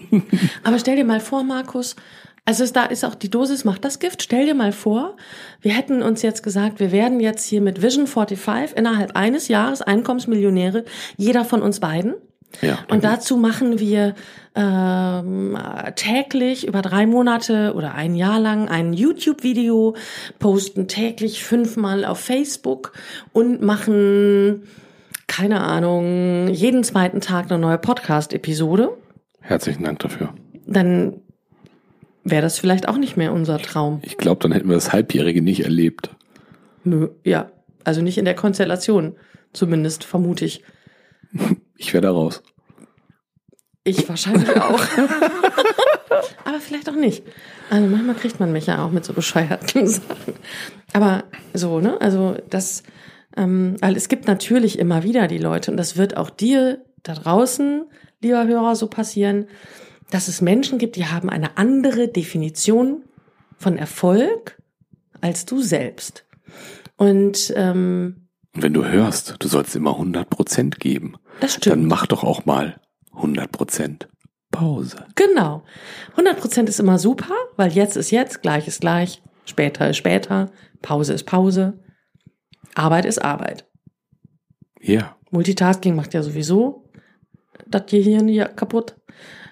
Aber 0.64 0.78
stell 0.78 0.96
dir 0.96 1.04
mal 1.04 1.20
vor, 1.20 1.42
Markus, 1.42 1.96
also 2.44 2.64
da 2.66 2.84
ist 2.84 3.04
auch 3.04 3.14
die 3.14 3.30
Dosis 3.30 3.64
macht 3.64 3.84
das 3.84 3.98
Gift. 3.98 4.22
Stell 4.22 4.46
dir 4.46 4.54
mal 4.54 4.72
vor, 4.72 5.16
wir 5.60 5.72
hätten 5.72 6.02
uns 6.02 6.22
jetzt 6.22 6.42
gesagt, 6.42 6.80
wir 6.80 6.92
werden 6.92 7.20
jetzt 7.20 7.44
hier 7.44 7.60
mit 7.60 7.82
Vision 7.82 8.06
45 8.06 8.76
innerhalb 8.76 9.16
eines 9.16 9.48
Jahres 9.48 9.82
Einkommensmillionäre, 9.82 10.84
jeder 11.16 11.44
von 11.44 11.62
uns 11.62 11.80
beiden. 11.80 12.14
Ja, 12.62 12.78
Und 12.88 13.04
dazu 13.04 13.36
machen 13.36 13.78
wir 13.78 14.14
ähm, 14.54 15.56
täglich 15.94 16.66
über 16.66 16.82
drei 16.82 17.06
Monate 17.06 17.74
oder 17.74 17.94
ein 17.94 18.16
Jahr 18.16 18.40
lang 18.40 18.68
ein 18.68 18.92
YouTube-Video, 18.92 19.94
posten 20.38 20.88
täglich 20.88 21.44
fünfmal 21.44 22.04
auf 22.04 22.18
Facebook 22.18 22.92
und 23.32 23.62
machen, 23.62 24.64
keine 25.26 25.60
Ahnung, 25.60 26.48
jeden 26.48 26.82
zweiten 26.82 27.20
Tag 27.20 27.50
eine 27.50 27.60
neue 27.60 27.78
Podcast-Episode. 27.78 28.90
Herzlichen 29.40 29.84
Dank 29.84 30.00
dafür. 30.00 30.34
Dann 30.66 31.20
wäre 32.24 32.42
das 32.42 32.58
vielleicht 32.58 32.88
auch 32.88 32.98
nicht 32.98 33.16
mehr 33.16 33.32
unser 33.32 33.58
Traum. 33.58 34.00
Ich 34.02 34.16
glaube, 34.16 34.42
dann 34.42 34.52
hätten 34.52 34.68
wir 34.68 34.74
das 34.74 34.92
Halbjährige 34.92 35.42
nicht 35.42 35.64
erlebt. 35.64 36.10
Nö, 36.84 37.10
ja. 37.24 37.50
Also 37.84 38.02
nicht 38.02 38.18
in 38.18 38.24
der 38.24 38.34
Konstellation. 38.34 39.14
Zumindest 39.52 40.04
vermute 40.04 40.44
ich. 40.44 40.62
Ich 41.78 41.94
wäre 41.94 42.02
da 42.02 42.10
raus. 42.10 42.42
Ich 43.84 44.06
wahrscheinlich 44.08 44.50
auch. 44.50 44.80
Aber 46.44 46.60
vielleicht 46.60 46.90
auch 46.90 46.94
nicht. 46.94 47.22
Also 47.70 47.86
manchmal 47.86 48.16
kriegt 48.16 48.40
man 48.40 48.52
mich 48.52 48.66
ja 48.66 48.84
auch 48.84 48.90
mit 48.90 49.04
so 49.04 49.12
bescheuerten 49.14 49.86
Sachen. 49.86 50.34
Aber 50.92 51.24
so, 51.54 51.80
ne? 51.80 51.98
Also 52.00 52.36
das, 52.50 52.82
ähm, 53.36 53.76
weil 53.80 53.96
es 53.96 54.08
gibt 54.08 54.26
natürlich 54.26 54.78
immer 54.78 55.04
wieder 55.04 55.28
die 55.28 55.38
Leute, 55.38 55.70
und 55.70 55.76
das 55.76 55.96
wird 55.96 56.16
auch 56.16 56.30
dir 56.30 56.84
da 57.04 57.14
draußen, 57.14 57.86
lieber 58.20 58.46
Hörer, 58.46 58.74
so 58.74 58.88
passieren, 58.88 59.46
dass 60.10 60.28
es 60.28 60.40
Menschen 60.40 60.78
gibt, 60.78 60.96
die 60.96 61.06
haben 61.06 61.30
eine 61.30 61.56
andere 61.56 62.08
Definition 62.08 63.04
von 63.56 63.78
Erfolg 63.78 64.58
als 65.20 65.46
du 65.46 65.62
selbst. 65.62 66.24
Und 66.96 67.52
ähm, 67.56 68.27
Und 68.58 68.64
wenn 68.64 68.74
du 68.74 68.84
hörst, 68.84 69.36
du 69.38 69.46
sollst 69.46 69.76
immer 69.76 69.92
100% 70.00 70.80
geben, 70.80 71.14
das 71.38 71.54
stimmt. 71.54 71.76
dann 71.76 71.84
mach 71.84 72.08
doch 72.08 72.24
auch 72.24 72.44
mal 72.44 72.80
100% 73.12 74.08
Pause. 74.50 75.06
Genau. 75.14 75.62
100% 76.16 76.66
ist 76.66 76.80
immer 76.80 76.98
super, 76.98 77.36
weil 77.54 77.70
jetzt 77.70 77.96
ist 77.96 78.10
jetzt, 78.10 78.42
gleich 78.42 78.66
ist 78.66 78.80
gleich, 78.80 79.22
später 79.44 79.88
ist 79.88 79.98
später, 79.98 80.50
Pause 80.82 81.12
ist 81.12 81.22
Pause, 81.22 81.78
Arbeit 82.74 83.04
ist 83.04 83.22
Arbeit. 83.24 83.64
Ja, 84.80 85.16
Multitasking 85.30 85.94
macht 85.94 86.12
ja 86.12 86.24
sowieso 86.24 86.90
das 87.68 87.86
Gehirn 87.86 88.26
hier 88.26 88.46
kaputt. 88.46 88.96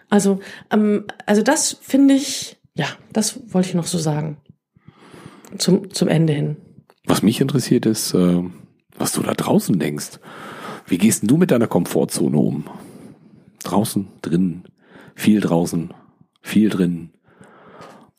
Also, 0.08 0.40
ähm, 0.72 1.04
also 1.26 1.42
das 1.42 1.78
finde 1.80 2.14
ich, 2.14 2.56
ja, 2.74 2.88
das 3.12 3.54
wollte 3.54 3.68
ich 3.68 3.74
noch 3.76 3.86
so 3.86 3.98
sagen. 3.98 4.38
Zum, 5.58 5.94
zum 5.94 6.08
Ende 6.08 6.32
hin. 6.32 6.56
was 7.04 7.22
mich 7.22 7.40
interessiert 7.40 7.86
ist, 7.86 8.12
äh, 8.12 8.42
was 8.98 9.12
du 9.12 9.22
da 9.22 9.34
draußen 9.34 9.78
denkst. 9.78 10.18
Wie 10.86 10.98
gehst 10.98 11.22
denn 11.22 11.28
du 11.28 11.36
mit 11.36 11.50
deiner 11.50 11.66
Komfortzone 11.66 12.36
um? 12.36 12.64
Draußen, 13.64 14.08
drinnen, 14.22 14.64
viel 15.14 15.40
draußen, 15.40 15.92
viel 16.42 16.68
drin. 16.68 17.10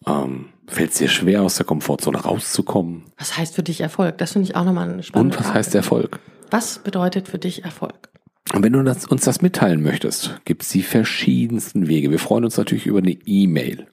Ähm, 0.06 0.48
Fällt 0.70 0.92
es 0.92 0.98
dir 0.98 1.08
schwer, 1.08 1.44
aus 1.44 1.56
der 1.56 1.66
Komfortzone 1.66 2.18
rauszukommen? 2.18 3.06
Was 3.18 3.38
heißt 3.38 3.56
für 3.56 3.64
dich 3.64 3.80
Erfolg? 3.80 4.18
Das 4.18 4.34
finde 4.34 4.50
ich 4.50 4.56
auch 4.58 4.66
nochmal 4.66 4.90
eine 4.90 5.02
spannende 5.02 5.34
Und 5.36 5.40
was 5.40 5.48
Frage. 5.48 5.60
heißt 5.60 5.76
Erfolg? 5.76 6.20
Was 6.52 6.80
bedeutet 6.80 7.30
für 7.30 7.40
dich 7.40 7.64
Erfolg? 7.64 8.10
Und 8.54 8.64
wenn 8.64 8.74
du 8.74 8.84
das, 8.84 9.06
uns 9.08 9.24
das 9.24 9.42
mitteilen 9.42 9.82
möchtest, 9.82 10.42
gibt 10.44 10.64
es 10.64 10.70
die 10.70 10.84
verschiedensten 10.84 11.88
Wege. 11.88 12.12
Wir 12.12 12.20
freuen 12.20 12.44
uns 12.44 12.58
natürlich 12.58 12.86
über 12.86 13.00
eine 13.00 13.12
E-Mail. 13.12 13.88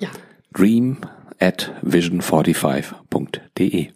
Ja, 0.00 0.08
dream 0.52 0.96
at 1.38 1.72
vision45.de. 1.84 3.88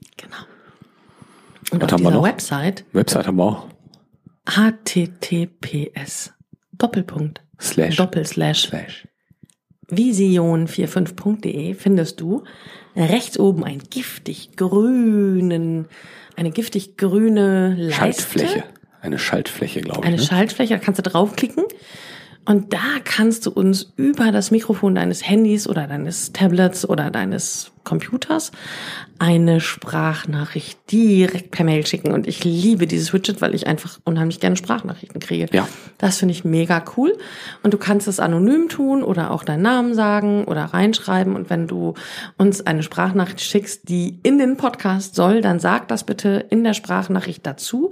Und 1.71 1.83
Was 1.83 1.93
auf 1.93 2.01
dieser? 2.01 2.23
Website 2.23 2.85
Website 2.93 3.27
haben 3.27 3.37
wir 3.37 3.45
auch. 3.45 3.67
https 4.47 6.33
Doppelpunkt 6.73 7.43
Slash. 7.61 7.97
Doppelslash 7.97 8.69
Slash. 8.69 9.09
vision45.de 9.91 11.75
findest 11.75 12.21
du 12.21 12.45
rechts 12.97 13.39
oben 13.39 13.65
einen 13.65 13.83
giftig 13.91 14.57
grünen, 14.57 15.87
eine 16.37 16.51
giftig 16.51 16.97
grüne 16.97 17.75
Leiste. 17.77 17.95
Schaltfläche. 17.95 18.65
Eine 19.03 19.19
Schaltfläche, 19.19 19.81
glaube 19.81 20.01
ich. 20.01 20.07
Eine 20.07 20.17
ne? 20.17 20.23
Schaltfläche, 20.23 20.75
da 20.75 20.81
kannst 20.81 20.99
du 20.99 21.03
draufklicken. 21.03 21.65
Und 22.47 22.73
da 22.73 22.99
kannst 23.05 23.47
du 23.47 23.51
uns 23.51 23.93
über 23.97 24.33
das 24.33 24.51
Mikrofon 24.51 24.95
deines 24.95 25.27
Handys 25.27 25.69
oder 25.69 25.87
deines 25.87 26.33
Tablets 26.33 26.89
oder 26.89 27.11
deines 27.11 27.73
Computers 27.85 28.53
eine 29.19 29.61
Sprachnachricht 29.61 30.79
direkt 30.91 31.51
per 31.51 31.65
Mail 31.65 31.87
schicken. 31.87 32.13
Und 32.13 32.27
ich 32.27 32.43
liebe 32.43 32.87
dieses 32.87 33.13
Widget, 33.13 33.43
weil 33.43 33.55
ich 33.55 33.67
einfach 33.67 33.99
unheimlich 34.05 34.41
gerne 34.41 34.57
Sprachnachrichten 34.57 35.21
kriege. 35.21 35.47
Ja. 35.53 35.69
Das 35.99 36.19
finde 36.19 36.33
ich 36.33 36.45
mega 36.45 36.83
cool. 36.97 37.17
Und 37.63 37.75
du 37.75 37.79
kannst 37.79 38.09
es 38.09 38.19
anonym 38.19 38.69
tun 38.69 39.03
oder 39.03 39.31
auch 39.31 39.45
deinen 39.45 39.63
Namen 39.63 39.95
sagen 39.95 40.45
oder 40.45 40.65
reinschreiben. 40.65 41.37
Und 41.37 41.51
wenn 41.51 41.67
du 41.67 41.95
uns 42.39 42.67
eine 42.67 42.83
Sprachnachricht 42.83 43.43
schickst, 43.43 43.89
die 43.89 44.19
in 44.23 44.39
den 44.39 44.57
Podcast 44.57 45.15
soll, 45.15 45.43
dann 45.43 45.61
sag 45.61 45.89
das 45.89 46.05
bitte 46.05 46.47
in 46.49 46.65
der 46.65 46.75
Sprachnachricht 46.75 47.45
dazu. 47.45 47.91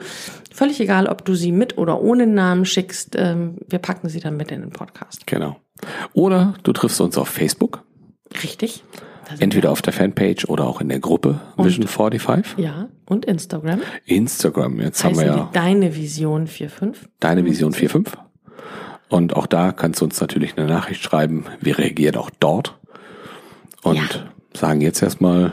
Völlig 0.52 0.80
egal, 0.80 1.06
ob 1.06 1.24
du 1.24 1.34
sie 1.34 1.52
mit 1.52 1.76
oder 1.76 2.00
ohne 2.00 2.26
Namen 2.26 2.64
schickst. 2.64 3.16
Ähm, 3.16 3.58
wir 3.68 3.80
packen 3.80 4.08
sie 4.08 4.20
dann 4.20 4.36
mit 4.36 4.50
in 4.50 4.62
den 4.62 4.70
Podcast. 4.70 5.26
Genau. 5.26 5.56
Oder 6.14 6.54
du 6.62 6.72
triffst 6.72 7.00
uns 7.00 7.18
auf 7.18 7.28
Facebook, 7.28 7.84
Richtig? 8.42 8.84
Entweder 9.38 9.70
auf 9.70 9.82
der 9.82 9.92
Fanpage 9.92 10.46
oder 10.46 10.66
auch 10.66 10.80
in 10.80 10.88
der 10.88 11.00
Gruppe 11.00 11.40
Vision 11.56 11.86
45. 11.86 12.56
wir. 12.58 12.64
Ja, 12.64 12.88
und 13.06 13.24
Instagram. 13.24 13.80
Instagram, 14.06 14.80
jetzt 14.80 15.04
haben 15.04 15.12
Heißen 15.12 15.24
wir 15.26 15.32
wir 15.34 15.38
ja 15.42 15.50
Deine 15.52 15.94
Vision 15.94 16.46
45. 16.46 17.08
deine 17.20 17.44
Vision 17.44 17.72
45. 17.72 18.18
Und 19.08 19.34
auch 19.36 19.46
da 19.46 19.72
kannst 19.72 20.00
du 20.00 20.04
uns 20.04 20.20
natürlich 20.20 20.56
eine 20.58 20.66
Nachricht 20.66 21.02
schreiben. 21.02 21.44
Wir 21.60 21.78
reagieren 21.78 22.16
auch 22.16 22.30
dort 22.40 22.78
und 23.82 23.96
Ja. 23.96 24.02
sagen 24.54 24.80
jetzt 24.80 25.02
erstmal 25.02 25.52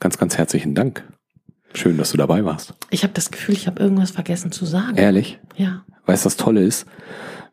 ganz, 0.00 0.16
ganz 0.18 0.38
herzlichen 0.38 0.74
Dank. 0.74 1.04
Schön, 1.74 1.98
dass 1.98 2.12
du 2.12 2.16
dabei 2.16 2.44
warst. 2.44 2.72
Ich 2.90 3.02
habe 3.02 3.12
das 3.14 3.30
Gefühl, 3.30 3.54
ich 3.54 3.66
habe 3.66 3.82
irgendwas 3.82 4.12
vergessen 4.12 4.52
zu 4.52 4.64
sagen. 4.64 4.96
Ehrlich? 4.96 5.38
Ja. 5.56 5.84
Weißt 6.06 6.24
du, 6.24 6.26
was 6.26 6.36
Tolle 6.36 6.62
ist? 6.62 6.86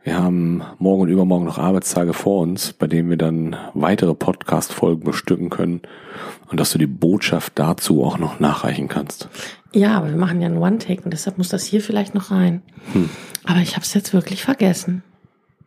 Wir 0.03 0.17
haben 0.17 0.63
morgen 0.79 1.03
und 1.03 1.09
übermorgen 1.09 1.45
noch 1.45 1.59
Arbeitstage 1.59 2.13
vor 2.13 2.41
uns, 2.41 2.73
bei 2.73 2.87
denen 2.87 3.09
wir 3.11 3.17
dann 3.17 3.55
weitere 3.75 4.15
Podcast-Folgen 4.15 5.03
bestücken 5.03 5.51
können 5.51 5.81
und 6.49 6.59
dass 6.59 6.71
du 6.71 6.79
die 6.79 6.87
Botschaft 6.87 7.53
dazu 7.55 8.03
auch 8.03 8.17
noch 8.17 8.39
nachreichen 8.39 8.87
kannst. 8.87 9.29
Ja, 9.73 9.97
aber 9.97 10.09
wir 10.09 10.17
machen 10.17 10.41
ja 10.41 10.47
einen 10.47 10.57
One-Take 10.57 11.03
und 11.03 11.11
deshalb 11.13 11.37
muss 11.37 11.49
das 11.49 11.65
hier 11.65 11.81
vielleicht 11.81 12.15
noch 12.15 12.31
rein. 12.31 12.63
Aber 13.43 13.59
ich 13.59 13.75
habe 13.75 13.85
es 13.85 13.93
jetzt 13.93 14.11
wirklich 14.11 14.43
vergessen. 14.43 15.03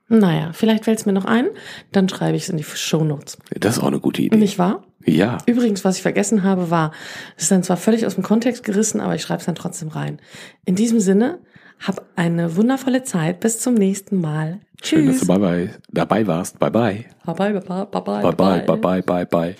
Naja, 0.08 0.50
vielleicht 0.52 0.84
fällt 0.84 0.98
es 0.98 1.06
mir 1.06 1.12
noch 1.12 1.24
ein, 1.24 1.46
dann 1.92 2.08
schreibe 2.08 2.36
ich 2.36 2.42
es 2.42 2.48
in 2.48 2.56
die 2.56 2.64
Shownotes. 2.64 3.38
Das 3.58 3.76
ist 3.76 3.82
auch 3.82 3.86
eine 3.86 4.00
gute 4.00 4.20
Idee. 4.20 4.36
Nicht 4.36 4.58
wahr? 4.58 4.84
Ja, 5.06 5.38
Übrigens, 5.46 5.84
was 5.84 5.96
ich 5.96 6.02
vergessen 6.02 6.42
habe, 6.42 6.70
war, 6.70 6.90
es 7.36 7.44
ist 7.44 7.52
dann 7.52 7.62
zwar 7.62 7.76
völlig 7.76 8.04
aus 8.04 8.14
dem 8.14 8.24
Kontext 8.24 8.64
gerissen, 8.64 9.00
aber 9.00 9.14
ich 9.14 9.22
schreibe 9.22 9.40
es 9.40 9.46
dann 9.46 9.54
trotzdem 9.54 9.88
rein. 9.88 10.18
In 10.64 10.74
diesem 10.74 10.98
Sinne, 10.98 11.38
hab 11.86 12.04
eine 12.16 12.56
wundervolle 12.56 13.02
Zeit. 13.04 13.40
Bis 13.40 13.58
zum 13.58 13.74
nächsten 13.74 14.20
Mal. 14.20 14.60
schön, 14.82 15.06
dass 15.06 15.18
Tschüss. 15.18 15.26
du 15.28 15.32
dabei, 15.34 15.70
dabei 15.92 16.26
warst. 16.26 16.58
Bye 16.58 16.70
bye. 16.70 17.04
Bye 17.24 17.34
bye, 17.34 17.52
bye 17.52 17.60
bye, 17.60 17.86
bye 17.86 18.22
Bye 18.22 18.32
bye, 18.32 18.60
bye 18.66 18.76
bye, 18.76 19.02
bye 19.02 19.26
bye. 19.26 19.56